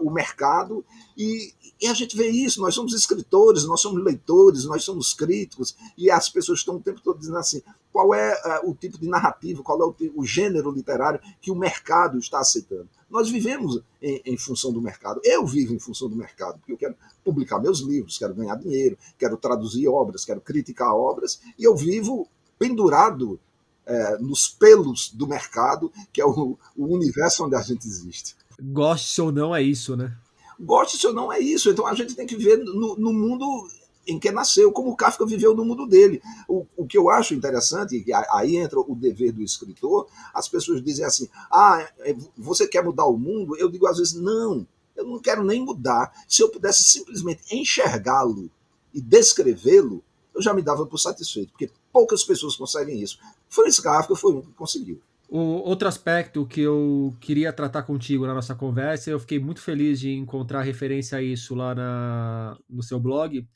[0.00, 0.84] o mercado
[1.16, 2.60] e, e, a gente vê isso.
[2.60, 7.00] Nós somos escritores, nós somos leitores, nós somos críticos e as pessoas estão o tempo
[7.00, 10.70] todo dizendo assim: qual é uh, o tipo de narrativa, qual é o, o, gênero
[10.70, 12.88] literário que o mercado está aceitando?
[13.08, 15.18] Nós vivemos em, em, função do mercado.
[15.24, 18.98] Eu vivo em função do mercado, porque eu quero publicar meus livros, quero ganhar dinheiro,
[19.18, 23.40] quero traduzir obras, quero criticar obras e eu vivo pendurado
[23.86, 28.34] é, nos pelos do mercado, que é o, o universo onde a gente existe.
[28.60, 30.16] Goste ou não, é isso, né?
[30.58, 31.70] Goste ou não, é isso.
[31.70, 33.68] Então a gente tem que viver no, no mundo
[34.06, 36.22] em que nasceu, como o Kafka viveu no mundo dele.
[36.48, 40.82] O, o que eu acho interessante, e aí entra o dever do escritor, as pessoas
[40.82, 43.56] dizem assim: ah, é, você quer mudar o mundo?
[43.56, 46.12] Eu digo às vezes, não, eu não quero nem mudar.
[46.28, 48.50] Se eu pudesse simplesmente enxergá-lo
[48.94, 50.02] e descrevê-lo,
[50.34, 53.18] eu já me dava por satisfeito, porque poucas pessoas conseguem isso.
[53.48, 55.00] Francis Kafka foi um que conseguiu.
[55.30, 59.98] O outro aspecto que eu queria tratar contigo na nossa conversa, eu fiquei muito feliz
[59.98, 63.48] de encontrar referência a isso lá na, no seu blog,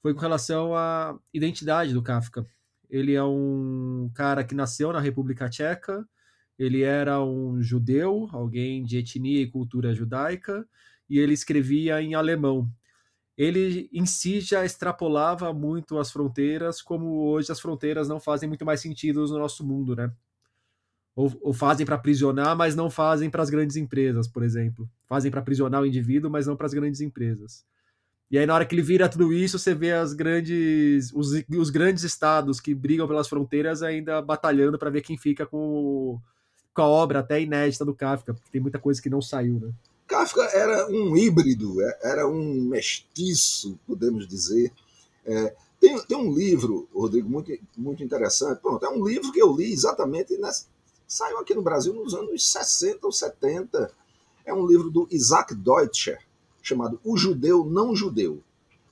[0.00, 2.46] foi com relação à identidade do Kafka.
[2.88, 6.08] Ele é um cara que nasceu na República Tcheca,
[6.58, 10.66] ele era um judeu, alguém de etnia e cultura judaica,
[11.10, 12.66] e ele escrevia em alemão.
[13.36, 18.64] Ele em si já extrapolava muito as fronteiras, como hoje as fronteiras não fazem muito
[18.64, 20.12] mais sentido no nosso mundo, né?
[21.14, 24.88] Ou, ou fazem para aprisionar, mas não fazem para as grandes empresas, por exemplo.
[25.06, 27.64] Fazem para aprisionar o indivíduo, mas não para as grandes empresas.
[28.30, 31.68] E aí, na hora que ele vira tudo isso, você vê as grandes, os, os
[31.68, 36.18] grandes estados que brigam pelas fronteiras ainda batalhando para ver quem fica com,
[36.72, 39.70] com a obra até inédita do Kafka, porque tem muita coisa que não saiu, né?
[40.12, 44.70] Kafka era um híbrido, é, era um mestiço, podemos dizer.
[45.24, 48.60] É, tem, tem um livro, Rodrigo, muito, muito interessante.
[48.60, 50.66] Pronto, é um livro que eu li exatamente nessa.
[51.08, 53.90] Saiu aqui no Brasil nos anos 60 ou 70.
[54.44, 56.18] É um livro do Isaac Deutscher
[56.60, 58.42] chamado O Judeu Não Judeu.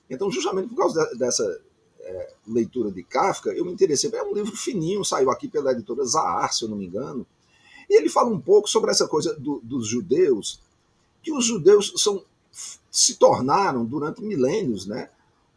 [0.09, 1.61] Então, justamente por causa dessa
[1.99, 4.09] é, leitura de Kafka, eu me interessei.
[4.11, 7.27] É um livro fininho, saiu aqui pela editora Zahar, se eu não me engano.
[7.87, 10.59] E ele fala um pouco sobre essa coisa do, dos judeus,
[11.21, 12.23] que os judeus são,
[12.89, 15.09] se tornaram, durante milênios, né,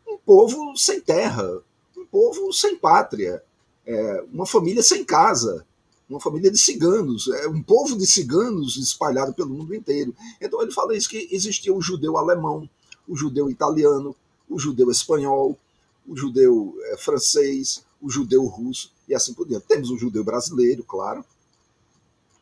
[0.06, 1.60] um povo sem terra,
[1.96, 3.42] um povo sem pátria,
[3.86, 5.66] é, uma família sem casa
[6.08, 10.14] uma família de ciganos, é um povo de ciganos espalhado pelo mundo inteiro.
[10.40, 12.68] Então ele fala isso que existia o judeu alemão,
[13.08, 14.14] o judeu italiano,
[14.48, 15.58] o judeu espanhol,
[16.06, 19.66] o judeu é, francês, o judeu russo e assim por diante.
[19.66, 21.24] Temos o judeu brasileiro, claro.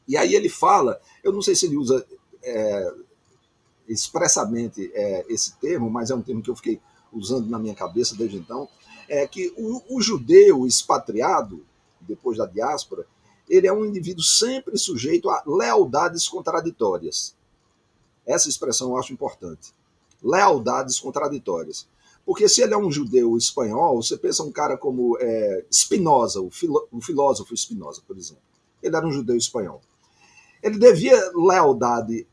[0.08, 2.04] E aí ele fala, eu não sei se ele usa
[2.42, 2.94] é,
[3.88, 6.80] expressamente é, esse termo, mas é um termo que eu fiquei
[7.12, 8.68] usando na minha cabeça desde então,
[9.08, 11.64] é que o, o judeu expatriado,
[12.00, 13.06] depois da diáspora,
[13.48, 17.36] ele é um indivíduo sempre sujeito a lealdades contraditórias.
[18.26, 19.74] Essa expressão eu acho importante.
[20.22, 21.86] Lealdades contraditórias.
[22.24, 26.50] Porque se ele é um judeu espanhol, você pensa um cara como é, Spinoza, o,
[26.90, 28.42] o filósofo Spinoza, por exemplo.
[28.82, 29.80] Ele era um judeu espanhol.
[30.62, 32.26] Ele devia lealdade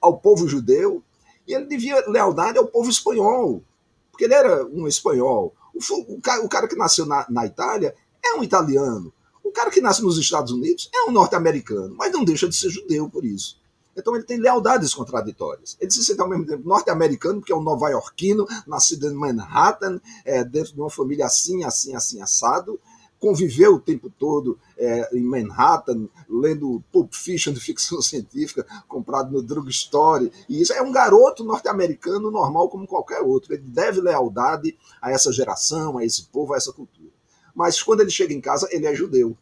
[0.00, 1.02] ao povo judeu
[1.46, 3.62] e ele devia lealdade ao povo espanhol,
[4.10, 5.54] porque ele era um espanhol.
[5.74, 9.12] O, o, o cara que nasceu na, na Itália é um italiano.
[9.42, 12.68] O cara que nasce nos Estados Unidos é um norte-americano, mas não deixa de ser
[12.68, 13.58] judeu por isso.
[13.96, 15.76] Então ele tem lealdades contraditórias.
[15.80, 20.44] Ele se sente ao mesmo tempo norte-americano, porque é um nova-iorquino, nascido em Manhattan, é,
[20.44, 22.78] dentro de uma família assim, assim, assim, assado,
[23.20, 29.42] conviveu o tempo todo é, em Manhattan, lendo Pulp Fiction de ficção científica, comprado no
[29.42, 30.32] drugstore.
[30.48, 33.52] E isso é um garoto norte-americano normal como qualquer outro.
[33.52, 37.18] Ele deve lealdade a essa geração, a esse povo, a essa cultura
[37.58, 39.36] mas quando ele chega em casa, ele é judeu.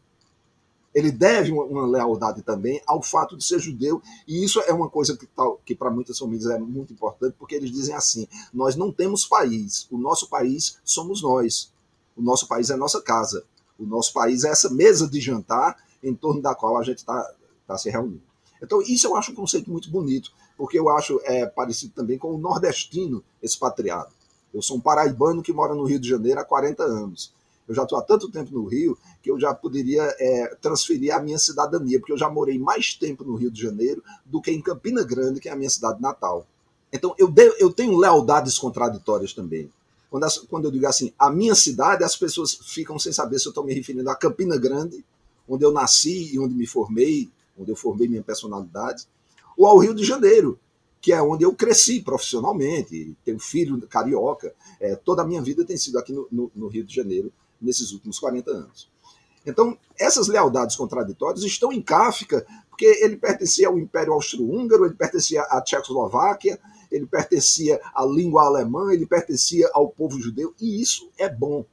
[0.91, 5.15] Ele deve uma, lealdade também ao fato de ser judeu, e isso é uma coisa
[5.15, 5.29] que,
[5.63, 9.87] que para muitas famílias é muito importante, porque eles dizem assim: nós não temos país,
[9.91, 11.71] o nosso país somos nós,
[12.15, 13.45] o nosso país é nossa casa,
[13.79, 17.33] o nosso país é essa mesa de jantar em torno da qual a gente está
[17.65, 18.21] tá se reunindo.
[18.61, 22.33] Então, isso eu acho um conceito muito bonito, porque eu acho é, parecido também com
[22.33, 24.09] o nordestino expatriado.
[24.53, 27.33] Eu sou um paraibano que mora no Rio de Janeiro há 40 anos.
[27.67, 31.19] Eu já estou há tanto tempo no Rio que eu já poderia é, transferir a
[31.19, 34.61] minha cidadania, porque eu já morei mais tempo no Rio de Janeiro do que em
[34.61, 36.47] Campina Grande, que é a minha cidade natal.
[36.91, 39.69] Então eu, de, eu tenho lealdades contraditórias também.
[40.09, 43.47] Quando, as, quando eu digo assim, a minha cidade, as pessoas ficam sem saber se
[43.47, 45.03] eu estou me referindo a Campina Grande,
[45.47, 49.05] onde eu nasci e onde me formei, onde eu formei minha personalidade,
[49.57, 50.59] ou ao Rio de Janeiro,
[51.01, 55.77] que é onde eu cresci profissionalmente, tenho filho carioca, é, toda a minha vida tem
[55.77, 57.31] sido aqui no, no, no Rio de Janeiro,
[57.61, 58.89] nesses últimos 40 anos.
[59.45, 65.41] Então, essas lealdades contraditórias estão em Kafka, porque ele pertencia ao Império Austro-Húngaro, ele pertencia
[65.43, 66.59] à Tchecoslováquia,
[66.91, 71.65] ele pertencia à língua alemã, ele pertencia ao povo judeu, e isso é bom,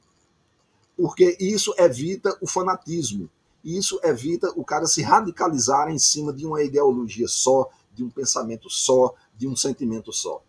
[0.97, 3.29] porque isso evita o fanatismo,
[3.63, 8.69] isso evita o cara se radicalizar em cima de uma ideologia só, de um pensamento
[8.69, 10.41] só, de um sentimento só.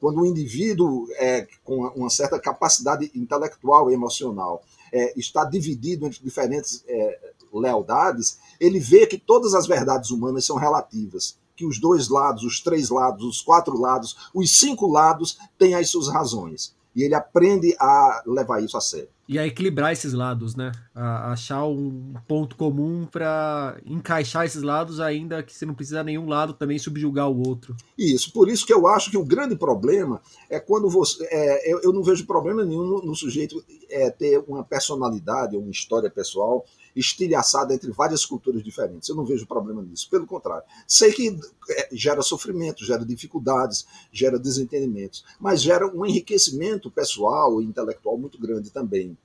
[0.00, 6.22] Quando o indivíduo é, com uma certa capacidade intelectual e emocional é, está dividido entre
[6.22, 12.08] diferentes é, lealdades, ele vê que todas as verdades humanas são relativas, que os dois
[12.08, 16.74] lados, os três lados, os quatro lados, os cinco lados têm as suas razões.
[16.96, 19.10] E ele aprende a levar isso a sério.
[19.28, 20.72] E a equilibrar esses lados, né?
[20.94, 26.26] A achar um ponto comum para encaixar esses lados, ainda que você não precisa nenhum
[26.26, 27.76] lado também subjugar o outro.
[27.96, 31.22] Isso, por isso que eu acho que o grande problema é quando você.
[31.30, 35.70] É, eu, eu, não vejo problema nenhum no, no sujeito é, ter uma personalidade, uma
[35.70, 39.08] história pessoal estilhaçada entre várias culturas diferentes.
[39.08, 40.08] Eu não vejo problema nisso.
[40.10, 41.38] Pelo contrário, sei que
[41.70, 48.40] é, gera sofrimento, gera dificuldades, gera desentendimentos, mas gera um enriquecimento pessoal e intelectual muito
[48.40, 49.16] grande também.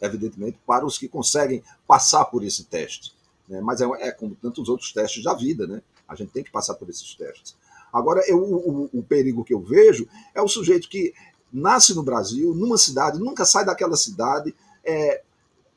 [0.00, 3.14] Evidentemente, para os que conseguem passar por esse teste.
[3.48, 3.60] Né?
[3.60, 5.82] Mas é, é, como tantos outros testes da vida, né?
[6.08, 7.54] A gente tem que passar por esses testes.
[7.92, 11.12] Agora, eu, o, o perigo que eu vejo é o sujeito que
[11.52, 14.54] nasce no Brasil, numa cidade, nunca sai daquela cidade,
[14.84, 15.22] é,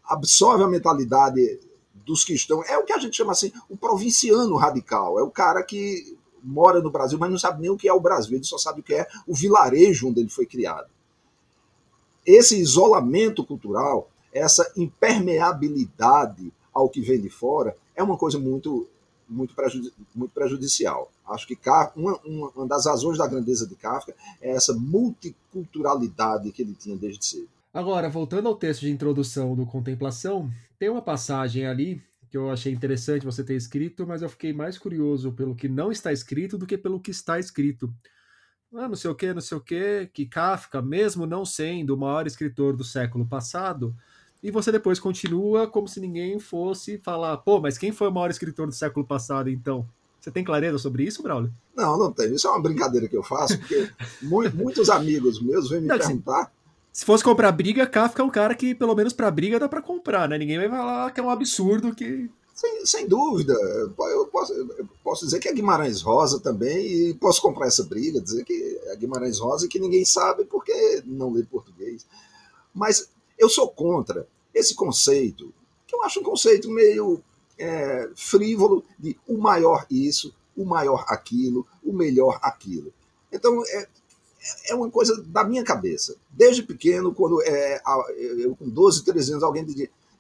[0.06, 1.60] absorve a mentalidade
[1.94, 2.64] dos que estão.
[2.64, 5.20] É o que a gente chama assim, o provinciano radical.
[5.20, 8.02] É o cara que mora no Brasil, mas não sabe nem o que é o
[8.02, 10.90] Brasil, ele só sabe o que é o vilarejo onde ele foi criado.
[12.26, 18.88] Esse isolamento cultural, essa impermeabilidade ao que vem de fora, é uma coisa muito,
[19.28, 21.12] muito, prejudici muito prejudicial.
[21.28, 21.58] Acho que
[21.96, 27.26] uma, uma das razões da grandeza de Kafka é essa multiculturalidade que ele tinha desde
[27.26, 27.50] cedo.
[27.74, 32.00] Agora, voltando ao texto de introdução do Contemplação, tem uma passagem ali
[32.30, 35.92] que eu achei interessante você ter escrito, mas eu fiquei mais curioso pelo que não
[35.92, 37.92] está escrito do que pelo que está escrito.
[38.76, 41.98] Ah, não sei o que, não sei o que, que Kafka, mesmo não sendo o
[41.98, 43.96] maior escritor do século passado,
[44.42, 48.30] e você depois continua como se ninguém fosse falar, pô, mas quem foi o maior
[48.30, 49.88] escritor do século passado então?
[50.20, 51.52] Você tem clareza sobre isso, Braulio?
[51.76, 52.36] Não, não tenho.
[52.36, 53.90] Isso é uma brincadeira que eu faço, porque
[54.22, 56.52] muitos amigos meus vêm me não, perguntar.
[56.94, 59.82] Se fosse comprar briga, Kafka é um cara que, pelo menos pra briga, dá pra
[59.82, 60.38] comprar, né?
[60.38, 62.30] Ninguém vai falar que é um absurdo que.
[62.54, 63.52] Sem, sem dúvida.
[63.52, 68.22] Eu posso, eu posso dizer que é Guimarães Rosa também, e posso comprar essa briga,
[68.22, 72.06] dizer que é Guimarães Rosa e que ninguém sabe porque não lê português.
[72.72, 75.52] Mas eu sou contra esse conceito,
[75.88, 77.24] que eu acho um conceito meio
[77.58, 82.94] é, frívolo de o maior isso, o maior aquilo, o melhor aquilo.
[83.32, 83.88] Então, é,
[84.68, 86.16] é uma coisa da minha cabeça.
[86.30, 87.82] Desde pequeno, quando é,
[88.38, 89.66] eu com 12, 13 anos, alguém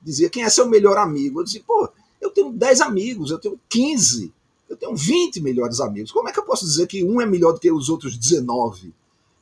[0.01, 1.39] dizia quem é seu melhor amigo?
[1.39, 1.89] Eu dizia, pô,
[2.21, 4.34] eu tenho 10 amigos, eu tenho 15,
[4.69, 6.11] eu tenho 20 melhores amigos.
[6.11, 8.93] Como é que eu posso dizer que um é melhor do que os outros 19?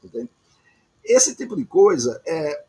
[0.04, 0.30] Entende?
[1.04, 2.64] Esse tipo de coisa é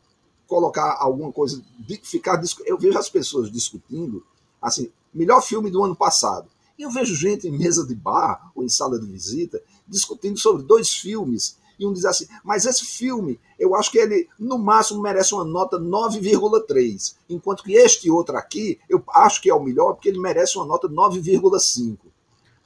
[0.47, 1.61] colocar alguma coisa,
[2.03, 4.23] ficar eu vejo as pessoas discutindo
[4.61, 6.47] assim, melhor filme do ano passado.
[6.77, 10.63] E eu vejo gente em mesa de bar ou em sala de visita discutindo sobre
[10.63, 15.01] dois filmes e um diz assim, mas esse filme, eu acho que ele, no máximo,
[15.01, 19.93] merece uma nota 9,3, enquanto que este outro aqui, eu acho que é o melhor,
[19.93, 21.97] porque ele merece uma nota 9,5.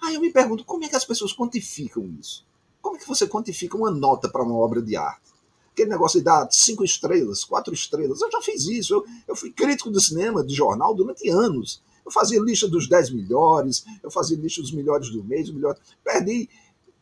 [0.02, 2.46] Aí eu me pergunto, como é que as pessoas quantificam isso?
[2.82, 5.28] Como é que você quantifica uma nota para uma obra de arte?
[5.72, 9.52] Aquele negócio de dar cinco estrelas, quatro estrelas, eu já fiz isso, eu, eu fui
[9.52, 11.84] crítico de cinema, de jornal, durante anos.
[12.06, 15.78] Eu fazia lista dos 10 melhores, eu fazia lista dos melhores do mês, melhor.
[16.04, 16.50] Perdi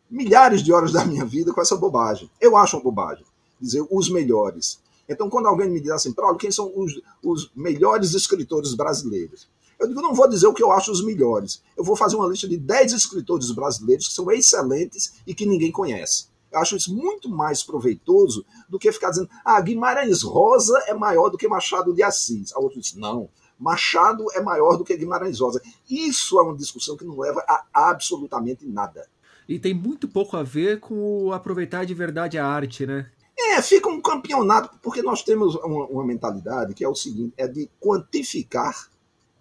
[0.10, 2.30] milhares de horas da minha vida com essa bobagem.
[2.39, 3.26] Eu acho uma bobagem
[3.60, 4.80] dizer os melhores.
[5.08, 9.47] Então, quando alguém me diz assim, Paulo, quem são os, os melhores escritores brasileiros?
[9.80, 11.62] Eu digo, não vou dizer o que eu acho os melhores.
[11.78, 15.72] Eu vou fazer uma lista de 10 escritores brasileiros que são excelentes e que ninguém
[15.72, 16.28] conhece.
[16.51, 21.30] Eu acho isso muito mais proveitoso do que ficar dizendo, ah, Guimarães Rosa é maior
[21.30, 22.53] do que Machado de Assis.
[22.53, 23.30] A outra diz, não,
[23.60, 25.62] Machado é maior do que Guimarães Rosa.
[25.89, 29.06] Isso é uma discussão que não leva a absolutamente nada
[29.47, 33.09] e tem muito pouco a ver com aproveitar de verdade a arte, né?
[33.37, 37.47] É, fica um campeonato, porque nós temos uma, uma mentalidade que é o seguinte: é
[37.47, 38.89] de quantificar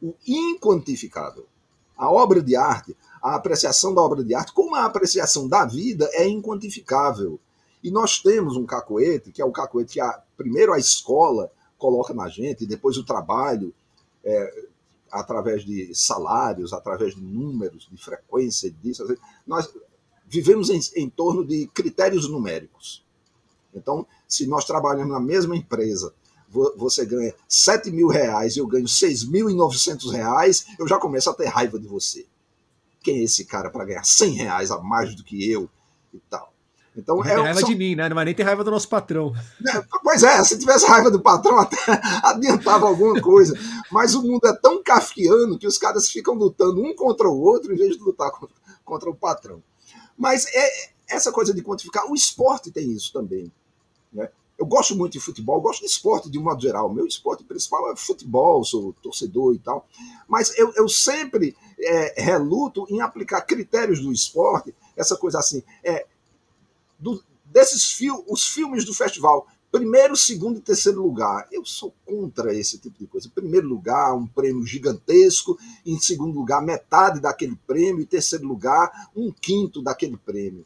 [0.02, 1.46] o inquantificável.
[1.96, 6.08] A obra de arte, a apreciação da obra de arte, como a apreciação da vida,
[6.12, 7.38] é inquantificável.
[7.82, 12.12] E nós temos um cacoete, que é o cacoete que a, primeiro a escola coloca
[12.12, 13.72] na gente, depois o trabalho,
[14.24, 14.64] é,
[15.12, 19.06] através de salários, através de números, de frequência disso.
[19.46, 19.72] Nós,
[20.34, 23.04] vivemos em, em torno de critérios numéricos.
[23.72, 26.12] Então, se nós trabalhamos na mesma empresa,
[26.76, 31.46] você ganha 7 mil reais e eu ganho 6.900 reais, eu já começo a ter
[31.46, 32.26] raiva de você.
[33.00, 35.68] Quem é esse cara para ganhar 100 reais a mais do que eu
[36.12, 36.52] e tal?
[36.96, 37.68] Então, não é, tem raiva são...
[37.68, 38.08] de mim, né?
[38.08, 39.32] Não vai nem ter raiva do nosso patrão.
[39.66, 41.76] É, pois é, se tivesse raiva do patrão, até
[42.22, 43.58] adiantava alguma coisa.
[43.90, 47.72] Mas o mundo é tão kafkiano que os caras ficam lutando um contra o outro
[47.72, 49.62] em vez de lutar contra, contra o patrão.
[50.16, 53.52] Mas é essa coisa de quantificar, o esporte tem isso também.
[54.12, 54.28] Né?
[54.58, 56.92] eu gosto muito de futebol, gosto de esporte de um modo geral.
[56.92, 59.86] Meu esporte principal é futebol, sou torcedor e tal.
[60.28, 65.62] Mas eu, eu sempre é, reluto em aplicar critérios do esporte, essa coisa assim.
[65.82, 66.06] É,
[66.98, 71.48] do, desses fil os filmes do festival, primeiro, segundo e terceiro lugar.
[71.50, 73.26] Eu sou contra esse tipo de coisa.
[73.26, 75.58] Em primeiro lugar, um prêmio gigantesco.
[75.84, 78.00] Em segundo lugar, metade daquele prêmio.
[78.00, 80.64] Em terceiro lugar, um quinto daquele prêmio.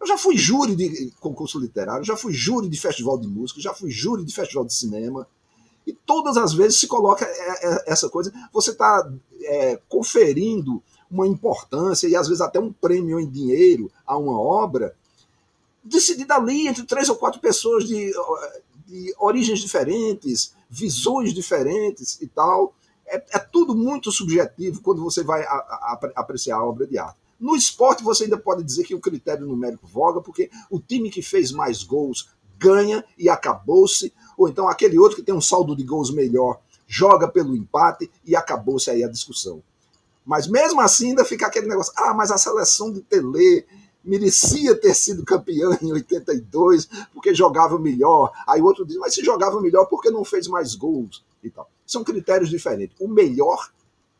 [0.00, 3.74] Eu já fui júri de concurso literário, já fui júri de festival de música, já
[3.74, 5.28] fui júri de festival de cinema.
[5.86, 9.12] E todas as vezes se coloca é, é, essa coisa, você está
[9.42, 14.96] é, conferindo uma importância e às vezes até um prêmio em dinheiro a uma obra
[15.86, 18.12] decidida ali entre três ou quatro pessoas de,
[18.86, 22.74] de origens diferentes, visões diferentes e tal.
[23.06, 26.98] É, é, tudo muito subjetivo quando você vai a, a, a apreciar a obra de
[26.98, 27.18] arte.
[27.38, 31.22] No esporte, você ainda pode dizer que o critério numérico voga, porque o time que
[31.22, 35.84] fez mais gols ganha e acabou-se, ou então aquele outro que tem um saldo de
[35.84, 39.62] gols melhor joga pelo empate e acabou-se aí a discussão.
[40.24, 43.64] Mas mesmo assim ainda fica aquele negócio, ah, mas a seleção de Tele
[44.06, 48.32] merecia ter sido campeã em 82 porque jogava melhor.
[48.46, 51.68] Aí o outro diz, mas se jogava melhor porque não fez mais gols e tal.
[51.84, 52.96] São critérios diferentes.
[53.00, 53.70] O melhor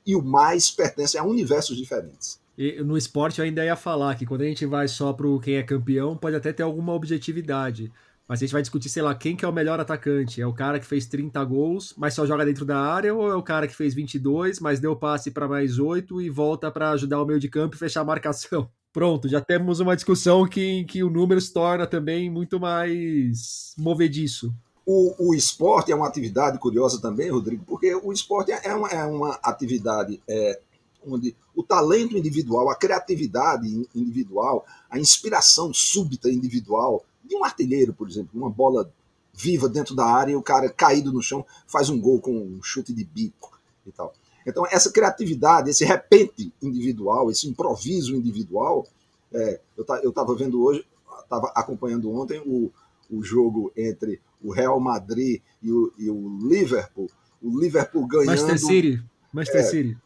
[0.04, 2.40] e o mais pertencem a universos diferentes.
[2.58, 5.56] E no esporte eu ainda ia falar que quando a gente vai só pro quem
[5.56, 7.92] é campeão, pode até ter alguma objetividade.
[8.28, 10.40] Mas a gente vai discutir, sei lá, quem que é o melhor atacante?
[10.40, 13.36] É o cara que fez 30 gols, mas só joga dentro da área, ou é
[13.36, 17.22] o cara que fez 22, mas deu passe para mais 8 e volta para ajudar
[17.22, 18.68] o meio de campo e fechar a marcação?
[18.96, 24.50] Pronto, já temos uma discussão que, que o número se torna também muito mais movediço.
[24.86, 29.04] O, o esporte é uma atividade curiosa também, Rodrigo, porque o esporte é uma, é
[29.04, 30.58] uma atividade é,
[31.06, 38.08] onde o talento individual, a criatividade individual, a inspiração súbita individual de um artilheiro, por
[38.08, 38.90] exemplo, uma bola
[39.34, 42.62] viva dentro da área e o cara caído no chão faz um gol com um
[42.62, 44.14] chute de bico e tal.
[44.46, 48.86] Então, essa criatividade, esse repente individual, esse improviso individual,
[49.32, 49.60] é,
[50.02, 50.86] eu estava vendo hoje,
[51.22, 52.70] estava acompanhando ontem o,
[53.10, 57.10] o jogo entre o Real Madrid e o, e o Liverpool.
[57.42, 58.28] O Liverpool ganhando.
[58.28, 59.04] Manchester City.
[59.32, 59.98] Manchester é, City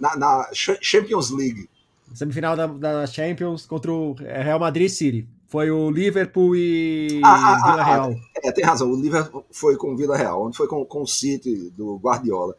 [0.00, 1.68] na, na Champions League.
[2.14, 5.28] Semifinal da, da, Champions contra o Real Madrid City.
[5.48, 8.14] Foi o Liverpool e ah, ah, Vila ah, Real.
[8.42, 8.90] é, tem razão.
[8.90, 12.54] O Liverpool foi com o Vila Real, onde foi com, com o City do Guardiola.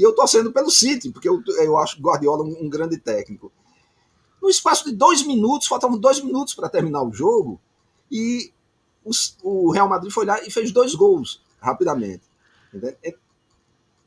[0.00, 3.52] E eu torcendo pelo City, porque eu, eu acho Guardiola um, um grande técnico.
[4.40, 7.60] No espaço de dois minutos, faltavam dois minutos para terminar o jogo,
[8.10, 8.50] e
[9.04, 12.22] os, o Real Madrid foi lá e fez dois gols rapidamente.
[12.72, 12.96] Entendeu?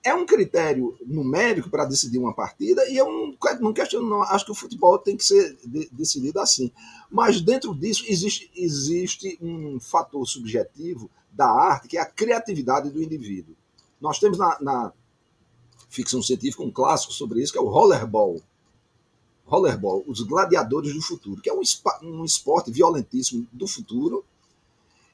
[0.03, 4.21] é um critério numérico para decidir uma partida e eu não, não questiono, não.
[4.23, 6.71] Acho que o futebol tem que ser de, decidido assim.
[7.09, 13.01] Mas dentro disso existe, existe um fator subjetivo da arte, que é a criatividade do
[13.01, 13.55] indivíduo.
[14.01, 14.93] Nós temos na, na
[15.93, 18.41] ficção científica um clássico sobre isso, que é o rollerball.
[19.45, 21.61] Rollerball, os gladiadores do futuro, que é um,
[22.01, 24.25] um esporte violentíssimo do futuro,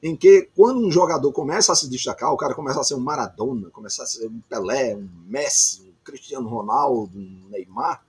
[0.02, 3.00] em que quando um jogador começa a se destacar, o cara começa a ser um
[3.00, 8.02] Maradona, começa a ser um Pelé, um Messi, um Cristiano Ronaldo, um Neymar,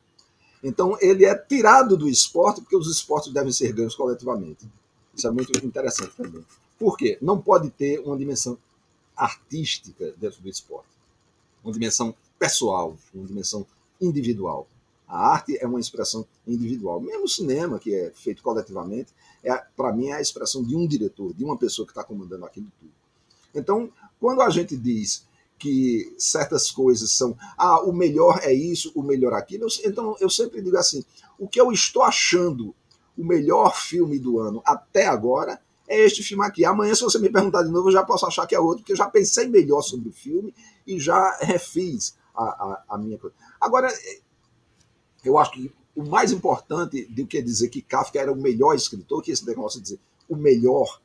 [0.63, 4.65] então ele é tirado do esporte porque os esportes devem ser ganhos coletivamente.
[5.13, 6.45] Isso é muito interessante também.
[6.79, 7.17] Por quê?
[7.21, 8.57] Não pode ter uma dimensão
[9.17, 10.87] artística dentro do esporte,
[11.63, 13.63] uma dimensão pessoal, uma dimensão
[14.01, 14.67] individual.
[15.07, 16.99] A arte é uma expressão individual.
[16.99, 19.13] Mesmo o cinema, que é feito coletivamente,
[19.43, 22.43] é, para mim é a expressão de um diretor, de uma pessoa que está comandando
[22.43, 22.91] aquilo tudo.
[23.53, 25.23] Então, quando a gente diz
[25.59, 30.63] que certas coisas são, ah, o melhor é isso, o melhor aquilo, então eu sempre
[30.63, 31.05] digo assim,
[31.37, 32.73] o que eu estou achando
[33.15, 36.65] o melhor filme do ano até agora é este filme aqui.
[36.65, 38.93] Amanhã, se você me perguntar de novo, eu já posso achar que é outro, porque
[38.93, 40.51] eu já pensei melhor sobre o filme
[40.87, 43.35] e já refiz a, a, a minha coisa.
[43.59, 43.89] Agora,
[45.23, 49.21] eu acho que o mais importante do que dizer que Kafka era o melhor escritor,
[49.21, 51.01] que esse negócio de dizer o melhor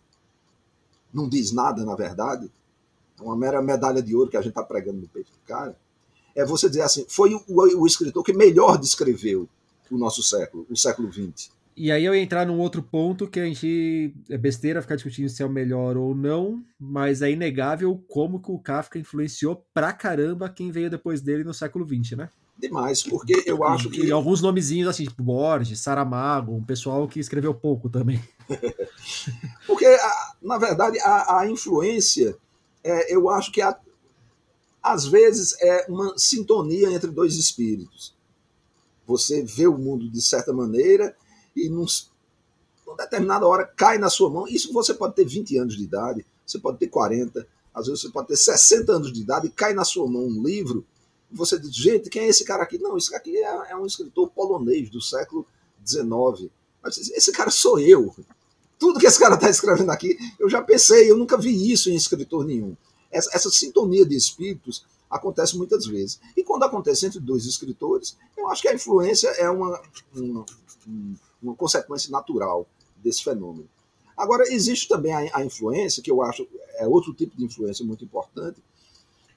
[1.12, 2.50] não diz nada, na verdade,
[3.18, 5.76] é uma mera medalha de ouro que a gente está pregando no peito do cara,
[6.34, 9.48] é você dizer assim, foi o, o escritor que melhor descreveu
[9.90, 11.50] o nosso século, o século XX.
[11.76, 15.28] E aí eu ia entrar num outro ponto que a gente é besteira ficar discutindo
[15.28, 19.92] se é o melhor ou não, mas é inegável como que o Kafka influenciou pra
[19.92, 22.30] caramba quem veio depois dele no século XX, né?
[22.58, 24.02] demais, porque eu acho que.
[24.02, 28.22] E alguns nomezinhos assim, tipo Borges, Saramago, um pessoal que escreveu pouco também.
[29.66, 29.86] porque,
[30.40, 32.36] na verdade, a, a influência,
[32.82, 33.78] é, eu acho que a,
[34.82, 38.14] às vezes é uma sintonia entre dois espíritos.
[39.06, 41.14] Você vê o mundo de certa maneira
[41.56, 41.86] e num,
[42.86, 44.46] numa determinada hora cai na sua mão.
[44.46, 48.10] Isso você pode ter 20 anos de idade, você pode ter 40, às vezes você
[48.10, 50.84] pode ter 60 anos de idade e cai na sua mão um livro,
[51.30, 52.78] você diz, gente, quem é esse cara aqui?
[52.78, 55.46] Não, esse cara aqui é, é um escritor polonês do século
[55.84, 56.50] XIX.
[57.14, 58.14] Esse cara sou eu.
[58.78, 61.96] Tudo que esse cara está escrevendo aqui, eu já pensei, eu nunca vi isso em
[61.96, 62.76] escritor nenhum.
[63.10, 66.20] Essa, essa sintonia de espíritos acontece muitas vezes.
[66.36, 69.80] E quando acontece entre dois escritores, eu acho que a influência é uma,
[70.14, 70.44] uma,
[71.42, 72.66] uma consequência natural
[72.96, 73.68] desse fenômeno.
[74.16, 78.04] Agora, existe também a, a, influência, que eu acho é outro tipo de influência muito
[78.04, 78.62] importante,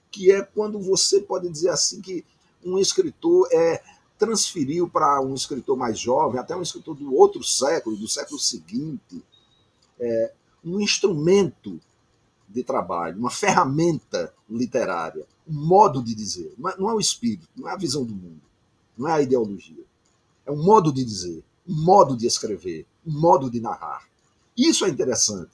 [0.09, 2.25] que é quando você pode dizer assim que
[2.63, 3.81] um escritor é
[4.17, 9.23] transferiu para um escritor mais jovem, até um escritor do outro século, do século seguinte,
[9.97, 10.33] é,
[10.63, 11.79] um instrumento
[12.47, 16.53] de trabalho, uma ferramenta literária, um modo de dizer.
[16.57, 18.41] Não é, não é o espírito, não é a visão do mundo,
[18.97, 19.85] não é a ideologia.
[20.45, 21.41] É um modo de dizer,
[21.71, 24.09] modo de escrever, modo de narrar.
[24.57, 25.51] Isso é interessante.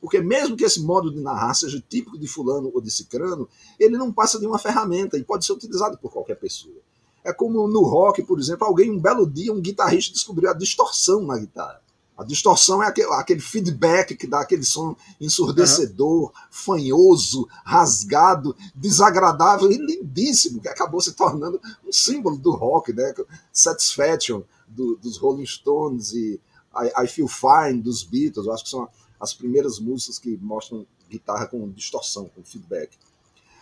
[0.00, 3.96] Porque mesmo que esse modo de narrar seja típico de fulano ou de cicrano, ele
[3.96, 6.74] não passa de uma ferramenta e pode ser utilizado por qualquer pessoa.
[7.22, 11.22] É como no rock, por exemplo, alguém um belo dia, um guitarrista descobriu a distorção
[11.22, 11.80] na guitarra.
[12.16, 16.30] A distorção é aquele, aquele feedback que dá aquele som ensurdecedor, uhum.
[16.50, 23.14] fanhoso, rasgado, desagradável e lindíssimo, que acabou se tornando um símbolo do rock, né?
[23.52, 26.40] Satisfaction do, dos Rolling Stones e
[26.74, 28.88] I, I, Feel Fine dos Beatles, eu acho que são
[29.20, 32.96] as primeiras músicas que mostram guitarra com distorção, com feedback.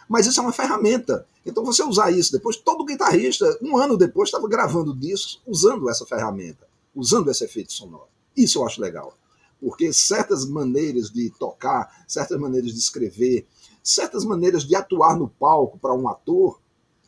[0.08, 1.26] Mas isso é uma ferramenta.
[1.44, 6.06] Então você usar isso depois, todo guitarrista, um ano depois, estava gravando discos usando essa
[6.06, 8.13] ferramenta, usando esse efeito sonoro.
[8.36, 9.16] Isso eu acho legal.
[9.60, 13.46] Porque certas maneiras de tocar, certas maneiras de escrever,
[13.82, 16.60] certas maneiras de atuar no palco para um ator,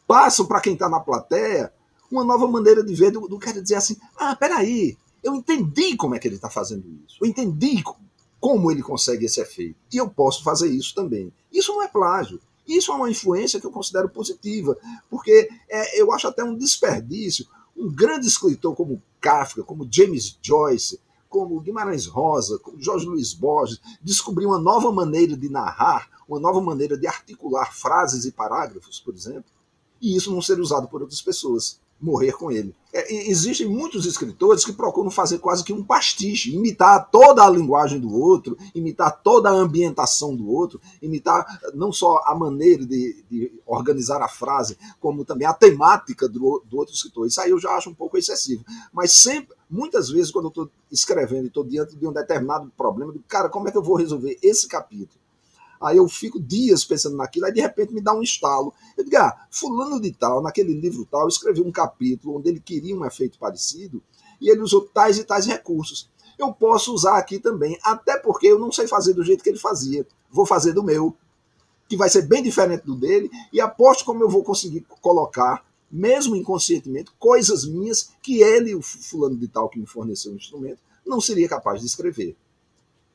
[0.06, 1.72] passam para quem está na plateia
[2.10, 6.14] uma nova maneira de ver do, do cara dizer assim: ah, peraí, eu entendi como
[6.14, 7.82] é que ele está fazendo isso, eu entendi
[8.38, 11.32] como ele consegue esse efeito, e eu posso fazer isso também.
[11.52, 14.76] Isso não é plágio, isso é uma influência que eu considero positiva,
[15.10, 17.46] porque é, eu acho até um desperdício
[17.76, 20.98] um grande escritor como Kafka, como James Joyce,
[21.36, 26.62] como Guimarães Rosa, como Jorge Luiz Borges, descobrir uma nova maneira de narrar, uma nova
[26.62, 29.50] maneira de articular frases e parágrafos, por exemplo,
[30.00, 32.74] e isso não ser usado por outras pessoas morrer com ele.
[32.92, 38.00] É, existem muitos escritores que procuram fazer quase que um pastiche, imitar toda a linguagem
[38.00, 43.52] do outro, imitar toda a ambientação do outro, imitar não só a maneira de, de
[43.66, 47.26] organizar a frase, como também a temática do, do, outro escritor.
[47.26, 48.64] Isso aí eu já acho um pouco excessivo.
[48.92, 53.10] Mas sempre, muitas vezes, quando eu estou escrevendo e estou diante de um determinado problema,
[53.10, 55.25] eu digo, cara, como é que eu vou resolver esse capítulo?
[55.80, 58.72] Aí eu fico dias pensando naquilo, aí de repente me dá um estalo.
[58.96, 62.96] Eu digo, ah, fulano de tal, naquele livro tal, escreveu um capítulo onde ele queria
[62.96, 64.02] um efeito parecido
[64.40, 66.10] e ele usou tais e tais recursos.
[66.38, 69.58] Eu posso usar aqui também, até porque eu não sei fazer do jeito que ele
[69.58, 70.06] fazia.
[70.30, 71.16] Vou fazer do meu,
[71.88, 76.36] que vai ser bem diferente do dele, e aposto como eu vou conseguir colocar, mesmo
[76.36, 81.20] inconscientemente, coisas minhas que ele, o fulano de tal que me forneceu o instrumento, não
[81.20, 82.36] seria capaz de escrever.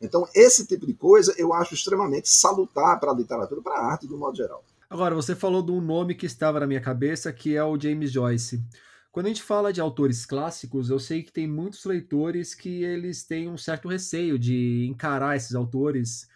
[0.01, 4.07] Então, esse tipo de coisa eu acho extremamente salutar para a literatura, para a arte
[4.07, 4.63] de um modo geral.
[4.89, 8.11] Agora, você falou de um nome que estava na minha cabeça, que é o James
[8.11, 8.61] Joyce.
[9.11, 13.23] Quando a gente fala de autores clássicos, eu sei que tem muitos leitores que eles
[13.23, 16.27] têm um certo receio de encarar esses autores,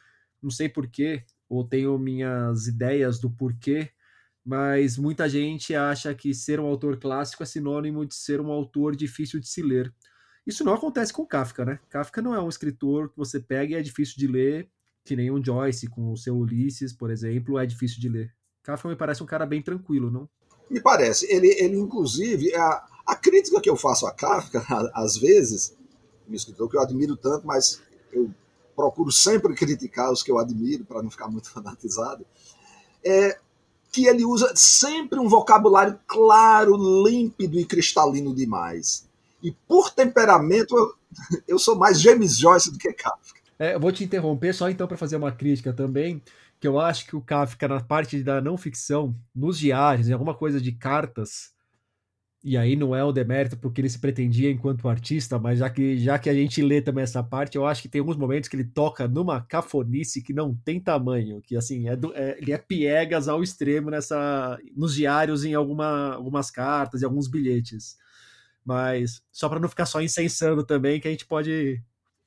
[0.42, 3.90] não sei porquê, ou tenho minhas ideias do porquê,
[4.44, 8.96] mas muita gente acha que ser um autor clássico é sinônimo de ser um autor
[8.96, 9.94] difícil de se ler.
[10.46, 11.80] Isso não acontece com Kafka, né?
[11.90, 14.70] Kafka não é um escritor que você pega e é difícil de ler,
[15.04, 18.34] que nem um Joyce com o seu Ulisses, por exemplo, é difícil de ler.
[18.64, 20.30] Kafka me parece um cara bem tranquilo, não?
[20.70, 21.32] Me parece.
[21.32, 25.76] Ele, ele inclusive, a, a crítica que eu faço a Kafka, às vezes,
[26.28, 27.82] um escritor que eu admiro tanto, mas
[28.12, 28.32] eu
[28.76, 32.26] procuro sempre criticar os que eu admiro, para não ficar muito fanatizado,
[33.04, 33.40] é
[33.92, 36.76] que ele usa sempre um vocabulário claro,
[37.08, 39.08] límpido e cristalino demais.
[39.46, 40.96] E por temperamento, eu,
[41.48, 43.40] eu sou mais James Joyce do que Kafka.
[43.60, 46.20] É, eu vou te interromper só então para fazer uma crítica também,
[46.60, 50.34] que eu acho que o Kafka, na parte da não ficção, nos diários, em alguma
[50.34, 51.54] coisa de cartas,
[52.44, 55.98] e aí não é o demérito porque ele se pretendia enquanto artista, mas já que,
[56.00, 58.56] já que a gente lê também essa parte, eu acho que tem alguns momentos que
[58.56, 62.58] ele toca numa cafonice que não tem tamanho, que assim, é, do, é ele é
[62.58, 67.96] piegas ao extremo nessa nos diários, em alguma, algumas cartas e alguns bilhetes.
[68.66, 71.80] Mas só para não ficar só incensando também, que a gente pode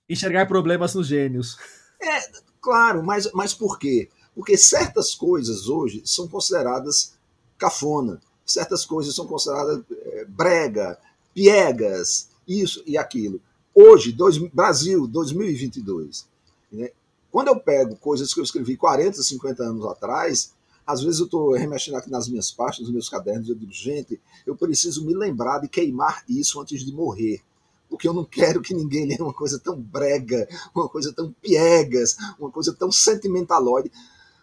[0.09, 1.59] enxergar problemas nos gênios.
[2.01, 2.31] É,
[2.61, 4.09] claro, mas, mas por quê?
[4.35, 7.19] Porque certas coisas hoje são consideradas
[7.59, 10.97] cafona, certas coisas são consideradas é, brega,
[11.35, 13.41] piegas, isso e aquilo.
[13.75, 16.27] Hoje, dois, Brasil, 2022,
[16.73, 16.91] né,
[17.31, 20.55] Quando eu pego coisas que eu escrevi 40, 50 anos atrás,
[20.89, 24.19] às vezes eu estou remexendo aqui nas minhas pastas, nos meus cadernos, eu digo, gente,
[24.47, 27.43] eu preciso me lembrar de queimar isso antes de morrer.
[27.91, 32.17] Porque eu não quero que ninguém leia uma coisa tão brega, uma coisa tão piegas,
[32.41, 33.93] uma coisa tão sentimentalóide.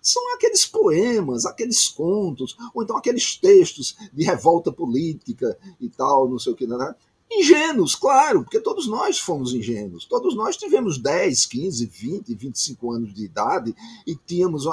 [0.03, 6.37] São aqueles poemas, aqueles contos, ou então aqueles textos de revolta política e tal, não
[6.37, 6.93] sei o que, né?
[7.31, 10.05] Ingênuos, claro, porque todos nós fomos ingênuos.
[10.05, 14.65] Todos nós tivemos 10, 15, 20, 25 anos de idade e tínhamos,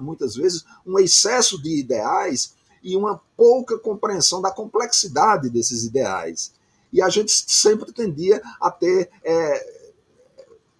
[0.00, 6.52] muitas vezes, um excesso de ideais e uma pouca compreensão da complexidade desses ideais.
[6.92, 9.92] E a gente sempre tendia a ter, é,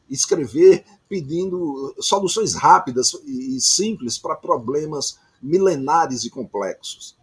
[0.09, 7.18] escrever pedindo soluções rápidas e simples para problemas milenares e complexos.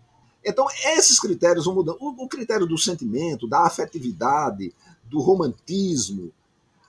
[0.45, 1.97] Então, esses critérios vão mudando.
[1.99, 4.73] O, o critério do sentimento, da afetividade,
[5.03, 6.31] do romantismo,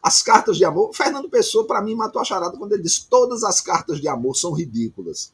[0.02, 0.94] as cartas de amor.
[0.94, 4.36] Fernando Pessoa, para mim, matou a charada quando ele disse todas as cartas de amor
[4.36, 5.32] são ridículas.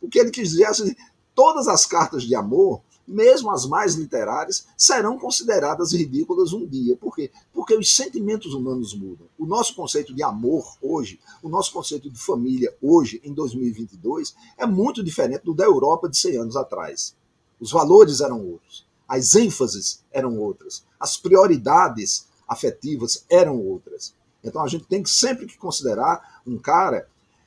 [0.00, 0.94] O que ele quis dizer é assim,
[1.34, 6.96] todas as cartas de amor, mesmo as mais literárias, serão consideradas ridículas um dia.
[6.96, 7.30] Por quê?
[7.52, 9.26] Porque os sentimentos humanos mudam.
[9.38, 14.66] O nosso conceito de amor hoje, o nosso conceito de família hoje, em 2022, é
[14.66, 17.14] muito diferente do da Europa de 100 anos atrás.
[17.62, 24.12] Os valores eram outros, as ênfases eram outras, as prioridades afetivas eram outras.
[24.42, 27.06] Então a gente tem que sempre que considerar um cara,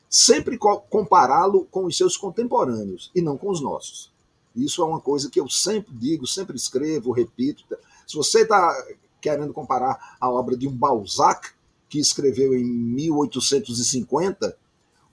[0.10, 4.10] sempre compará-lo com os seus contemporâneos e não com os nossos.
[4.56, 7.66] Isso é uma coisa que eu sempre digo, sempre escrevo, repito.
[8.08, 8.74] Se você está
[9.20, 11.50] querendo comparar a obra de um Balzac,
[11.90, 14.58] que escreveu em 1850,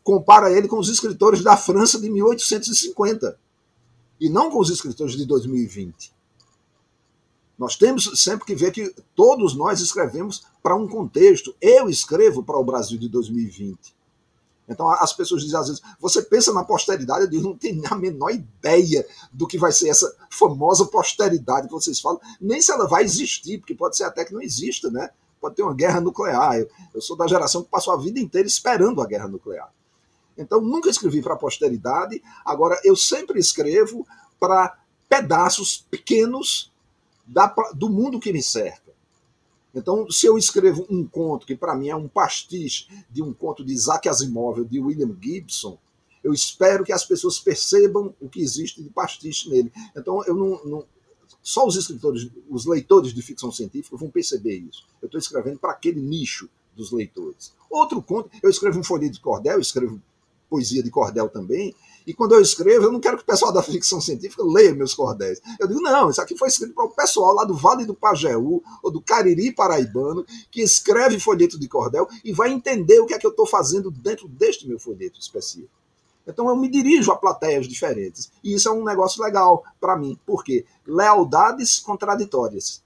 [0.05, 3.37] compara ele com os escritores da França de 1850
[4.23, 6.15] e não com os escritores de 2020.
[7.59, 11.53] Nós temos sempre que ver que todos nós escrevemos para um contexto.
[11.61, 13.93] Eu escrevo para o Brasil de 2020.
[14.69, 17.97] Então as pessoas dizem às vezes, você pensa na posteridade, eu digo, não tenho a
[17.97, 22.87] menor ideia do que vai ser essa famosa posteridade que vocês falam, nem se ela
[22.87, 25.11] vai existir, porque pode ser até que não exista, né?
[25.41, 26.61] Pode ter uma guerra nuclear.
[26.61, 29.69] Eu, eu sou da geração que passou a vida inteira esperando a guerra nuclear.
[30.37, 34.07] Então, nunca escrevi para a posteridade, agora eu sempre escrevo
[34.39, 34.79] para
[35.09, 36.73] pedaços pequenos
[37.27, 38.93] da, do mundo que me cerca.
[39.75, 43.65] Então, se eu escrevo um conto que para mim é um pastiche de um conto
[43.65, 45.79] de Isaac Asimov, de William Gibson,
[46.23, 49.73] eu espero que as pessoas percebam o que existe de pastiche nele.
[49.97, 50.85] Então, eu não, não
[51.43, 54.87] só os escritores, os leitores de ficção científica vão perceber isso.
[55.01, 57.53] Eu estou escrevendo para aquele nicho dos leitores.
[57.69, 60.01] Outro conto, eu escrevo um folheto de cordel, eu escrevo
[60.53, 61.75] poesia de cordel também.
[62.07, 64.93] E quando eu escrevo, eu não quero que o pessoal da ficção científica leia meus
[64.93, 65.41] cordéis.
[65.59, 68.63] Eu digo, não, isso aqui foi escrito para o pessoal lá do Vale do Pajeú,
[68.83, 73.19] ou do Cariri Paraibano, que escreve folheto de cordel e vai entender o que é
[73.19, 75.71] que eu estou fazendo dentro deste meu folheto específico.
[76.27, 78.31] Então eu me dirijo a plateias diferentes.
[78.45, 80.19] E isso é um negócio legal para mim.
[80.27, 80.67] Por quê?
[80.87, 82.83] Lealdades contraditórias.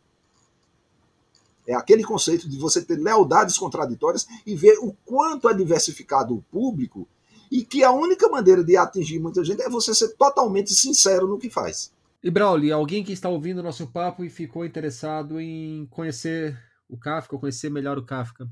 [1.67, 6.43] É aquele conceito de você ter lealdades contraditórias e ver o quanto é diversificado o
[6.43, 7.09] público
[7.51, 11.38] e que a única maneira de atingir muita gente é você ser totalmente sincero no
[11.38, 11.92] que faz.
[12.22, 16.97] E Brauli, alguém que está ouvindo o nosso papo e ficou interessado em conhecer o
[16.97, 18.49] Kafka, ou conhecer melhor o Kafka,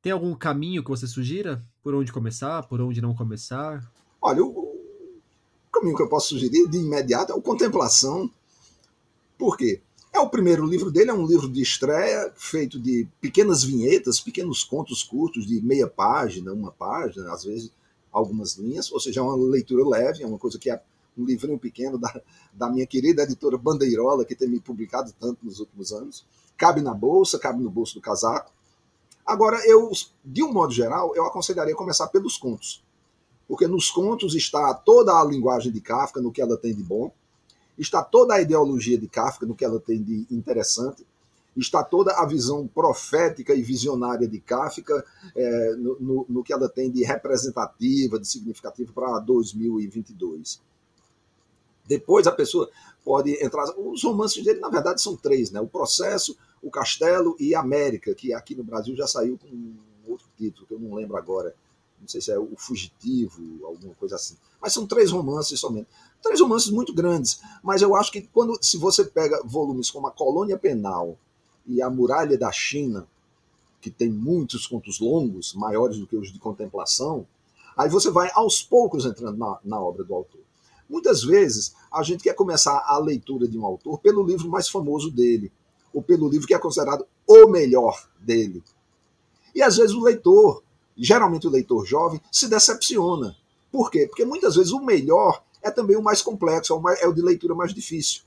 [0.00, 1.64] tem algum caminho que você sugira?
[1.82, 2.66] Por onde começar?
[2.66, 3.88] Por onde não começar?
[4.20, 4.76] Olha, o
[5.72, 8.30] caminho que eu posso sugerir de imediato é o Contemplação.
[9.38, 9.80] Por quê?
[10.12, 14.62] É o primeiro livro dele, é um livro de estreia, feito de pequenas vinhetas, pequenos
[14.62, 17.70] contos curtos de meia página, uma página, às vezes
[18.12, 20.80] algumas linhas, ou seja, é uma leitura leve, é uma coisa que é
[21.16, 22.20] um livrinho pequeno da,
[22.52, 26.26] da minha querida editora Bandeirola, que tem me publicado tanto nos últimos anos.
[26.56, 28.52] Cabe na bolsa, cabe no bolso do casaco.
[29.24, 29.90] Agora, eu,
[30.24, 32.84] de um modo geral, eu aconselharia começar pelos contos.
[33.46, 37.12] Porque nos contos está toda a linguagem de Kafka, no que ela tem de bom,
[37.78, 41.06] está toda a ideologia de Kafka, no que ela tem de interessante,
[41.56, 45.04] está toda a visão profética e visionária de Kafka
[45.36, 50.60] é, no, no, no, que ela tem de representativa, de significativa para 2022.
[51.86, 52.70] Depois a pessoa
[53.04, 53.64] pode entrar.
[53.76, 55.60] Os romances dele, na verdade, são três: né?
[55.60, 59.76] O Processo, O Castelo e América, que aqui no Brasil já saiu com um
[60.06, 61.54] outro título, que eu não lembro agora.
[62.00, 64.36] Não sei se é O Fugitivo, alguma coisa assim.
[64.60, 65.88] Mas são três romances somente.
[66.22, 67.40] Três romances muito grandes.
[67.62, 71.18] Mas eu acho que quando se você pega volumes como A Colônia Penal,
[71.66, 73.06] e a muralha da China,
[73.80, 77.26] que tem muitos contos longos, maiores do que os de contemplação,
[77.76, 80.40] aí você vai aos poucos entrando na, na obra do autor.
[80.88, 85.10] Muitas vezes a gente quer começar a leitura de um autor pelo livro mais famoso
[85.10, 85.50] dele,
[85.92, 88.62] ou pelo livro que é considerado o melhor dele.
[89.54, 90.62] E às vezes o leitor
[90.96, 93.36] geralmente o leitor jovem, se decepciona.
[93.70, 94.06] Por quê?
[94.06, 97.72] Porque muitas vezes o melhor é também o mais complexo, é o de leitura mais
[97.72, 98.22] difícil.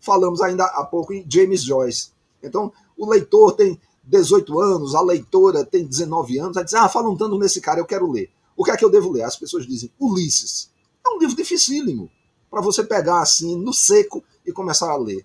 [0.00, 2.10] Falamos ainda há pouco em James Joyce.
[2.42, 7.16] Então, o leitor tem 18 anos, a leitora tem 19 anos, vai dizer, ah, falam
[7.16, 8.30] tanto nesse cara, eu quero ler.
[8.56, 9.22] O que é que eu devo ler?
[9.22, 10.70] As pessoas dizem, Ulisses.
[11.06, 12.10] É um livro dificílimo
[12.50, 15.24] para você pegar assim, no seco, e começar a ler.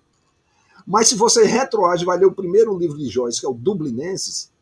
[0.86, 4.52] Mas se você retroage vai ler o primeiro livro de Joyce, que é o Dublinenses,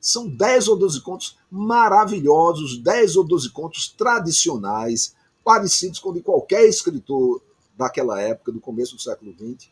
[0.00, 6.66] são 10 ou 12 contos maravilhosos, 10 ou 12 contos tradicionais, parecidos com de qualquer
[6.66, 7.42] escritor
[7.76, 9.68] daquela época, do começo do século XX,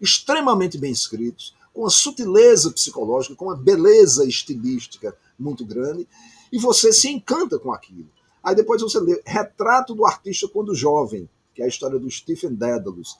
[0.00, 6.08] extremamente bem escritos, com uma sutileza psicológica, com uma beleza estilística muito grande,
[6.50, 8.08] e você se encanta com aquilo.
[8.42, 12.54] Aí depois você lê Retrato do Artista Quando Jovem, que é a história do Stephen
[12.54, 13.18] Dedalus.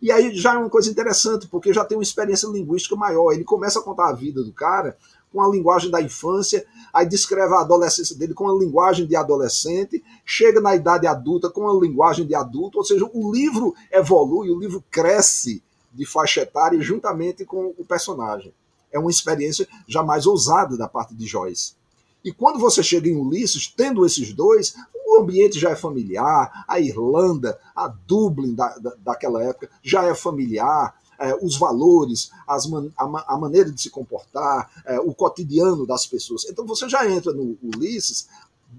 [0.00, 3.32] E aí já é uma coisa interessante, porque já tem uma experiência linguística maior.
[3.32, 4.96] Ele começa a contar a vida do cara
[5.32, 10.02] com a linguagem da infância, aí descreve a adolescência dele com a linguagem de adolescente,
[10.24, 14.58] chega na idade adulta com a linguagem de adulto, ou seja, o livro evolui, o
[14.58, 15.62] livro cresce
[15.92, 18.54] de faixa etária juntamente com o personagem.
[18.92, 21.74] É uma experiência já mais ousada da parte de Joyce.
[22.24, 24.74] E quando você chega em Ulisses, tendo esses dois,
[25.06, 30.14] o ambiente já é familiar, a Irlanda, a Dublin da, da, daquela época já é
[30.14, 32.30] familiar, é, os valores,
[32.68, 36.46] man, a, a, maneira de se comportar, é, o cotidiano das pessoas.
[36.48, 38.28] Então você já entra no Ulisses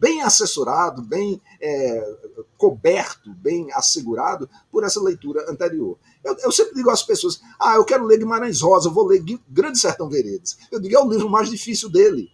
[0.02, 2.16] bem assessorado, bem é,
[2.58, 5.96] coberto, bem assegurado por essa leitura anterior.
[6.24, 9.24] Eu, eu, sempre digo às pessoas: ah, eu quero ler Guimarães Rosa, eu vou ler
[9.48, 10.58] Grande Sertão Veredas.
[10.72, 12.32] Eu digo: é o livro mais difícil dele.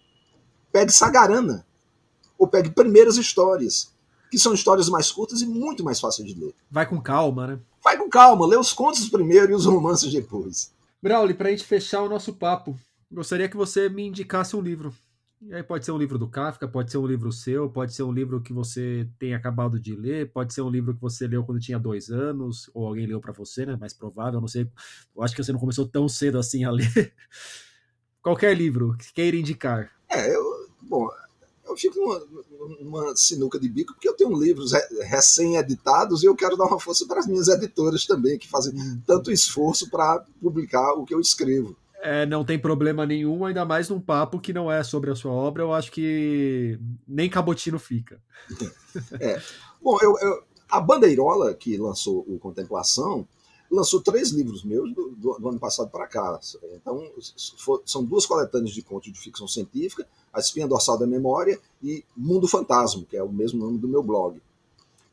[0.72, 1.66] Pegue Sagarana,
[2.38, 3.92] ou pegue Primeiras Histórias,
[4.30, 6.54] que são histórias mais curtas e muito mais fáceis de ler.
[6.70, 7.60] Vai com calma, né?
[7.84, 10.72] Vai com calma, lê os contos primeiro e os romances depois.
[11.02, 12.78] Brauli, para a gente fechar o nosso papo,
[13.12, 14.92] gostaria que você me indicasse um livro.
[15.40, 18.02] E aí pode ser um livro do Kafka, pode ser um livro seu, pode ser
[18.02, 21.44] um livro que você tem acabado de ler, pode ser um livro que você leu
[21.44, 23.76] quando tinha dois anos, ou alguém leu para você, né?
[23.76, 24.68] Mais provável, não sei.
[25.14, 27.14] Eu acho que você não começou tão cedo assim a ler.
[28.20, 29.92] Qualquer livro que queira indicar.
[30.10, 30.42] É, eu,
[30.82, 31.08] bom,
[31.68, 32.26] eu fico numa,
[32.80, 34.72] numa, sinuca de bico porque eu tenho livros
[35.02, 38.74] recém-editados e eu quero dar uma força para as minhas editoras também, que fazem
[39.06, 41.76] tanto esforço para publicar o que eu escrevo.
[42.00, 45.32] É, não tem problema nenhum, ainda mais num papo que não é sobre a sua
[45.32, 48.20] obra, eu acho que nem cabotino fica.
[49.20, 49.40] É.
[49.80, 53.26] Bom, eu, eu, a Bandeirola, que lançou o Contemplação,
[53.70, 56.38] lançou três livros meus do, do, do ano passado para cá.
[56.74, 57.10] Então,
[57.58, 62.04] for, são duas coletâneas de contos de ficção científica, A Espinha Dorsal da Memória e
[62.16, 64.40] Mundo Fantasma, que é o mesmo nome do meu blog.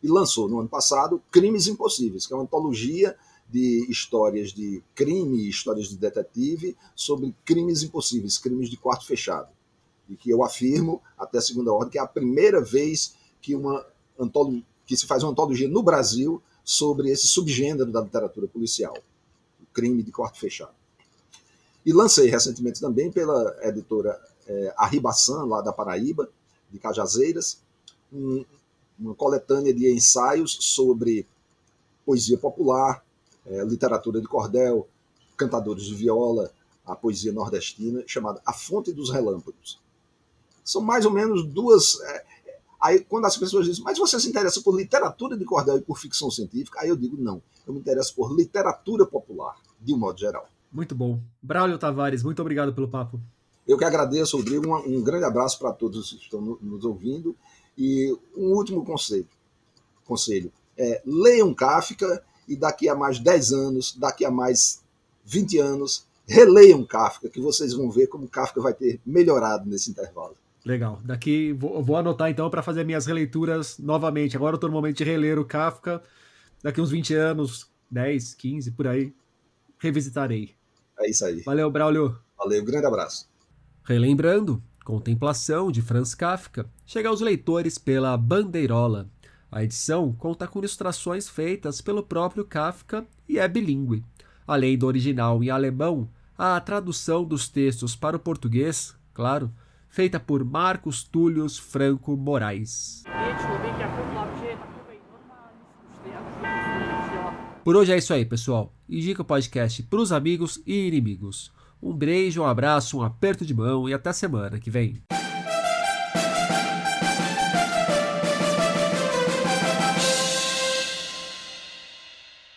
[0.02, 3.16] E lançou no ano passado Crimes Impossíveis, que é uma antologia
[3.50, 9.50] de histórias de crime, histórias de detetive sobre crimes impossíveis, crimes de quarto fechado.
[10.10, 13.86] E que eu afirmo, até segunda ordem, que é a primeira vez que, uma
[14.86, 18.98] que se faz uma antologia no Brasil sobre esse subgênero da literatura policial,
[19.62, 20.74] o crime de corte fechado.
[21.86, 26.28] E lancei recentemente também pela editora é, Arribaçan, lá da Paraíba,
[26.72, 27.60] de Cajazeiras,
[28.12, 28.43] um,
[28.98, 31.28] uma coletânea de ensaios sobre
[32.04, 33.05] poesia popular,
[33.46, 34.88] é, literatura de cordel,
[35.38, 36.52] cantadores de viola,
[36.86, 39.82] a poesia nordestina, chamada A Fonte dos Relâmpagos.
[40.64, 42.00] São mais ou menos duas.
[42.02, 42.26] É,
[42.86, 45.98] Aí, quando as pessoas dizem, mas você se interessa por literatura de cordel e por
[45.98, 46.82] ficção científica?
[46.82, 47.41] Aí eu digo, não.
[47.66, 50.48] Eu me interesso por literatura popular, de um modo geral.
[50.72, 51.20] Muito bom.
[51.41, 53.20] Braulio Tavares, muito obrigado pelo papo.
[53.68, 54.68] Eu que agradeço, Rodrigo.
[54.68, 57.36] Um, um grande abraço para todos que estão nos ouvindo.
[57.76, 59.28] E um último conselho.
[60.04, 64.82] conselho é, leiam Kafka e daqui a mais 10 anos, daqui a mais
[65.26, 70.36] 20 anos, releiam Kafka, que vocês vão ver como Kafka vai ter melhorado nesse intervalo.
[70.66, 71.00] Legal.
[71.04, 74.36] Daqui vou, vou anotar então para fazer minhas releituras novamente.
[74.36, 76.02] Agora eu estou no momento de reler o Kafka.
[76.64, 79.14] Daqui uns 20 anos, 10, 15, por aí,
[79.78, 80.56] revisitarei.
[81.00, 81.41] É isso aí.
[81.41, 82.18] Valeu, Braulio.
[82.38, 83.30] Valeu, grande abraço.
[83.84, 89.10] Relembrando, Contemplação de Franz Kafka chega aos leitores pela Bandeirola.
[89.56, 94.03] A edição conta com ilustrações feitas pelo próprio Kafka e é bilíngue.
[94.45, 99.49] Além do original em alemão, a tradução dos textos para o português, claro,
[99.88, 103.06] feita por Marcos Túlios Franco Moraes.
[107.64, 108.74] Por hoje é isso aí, pessoal.
[108.89, 111.49] Indica o podcast para os amigos e inimigos.
[111.82, 115.01] Um beijo, um abraço, um aperto de mão e até semana que vem.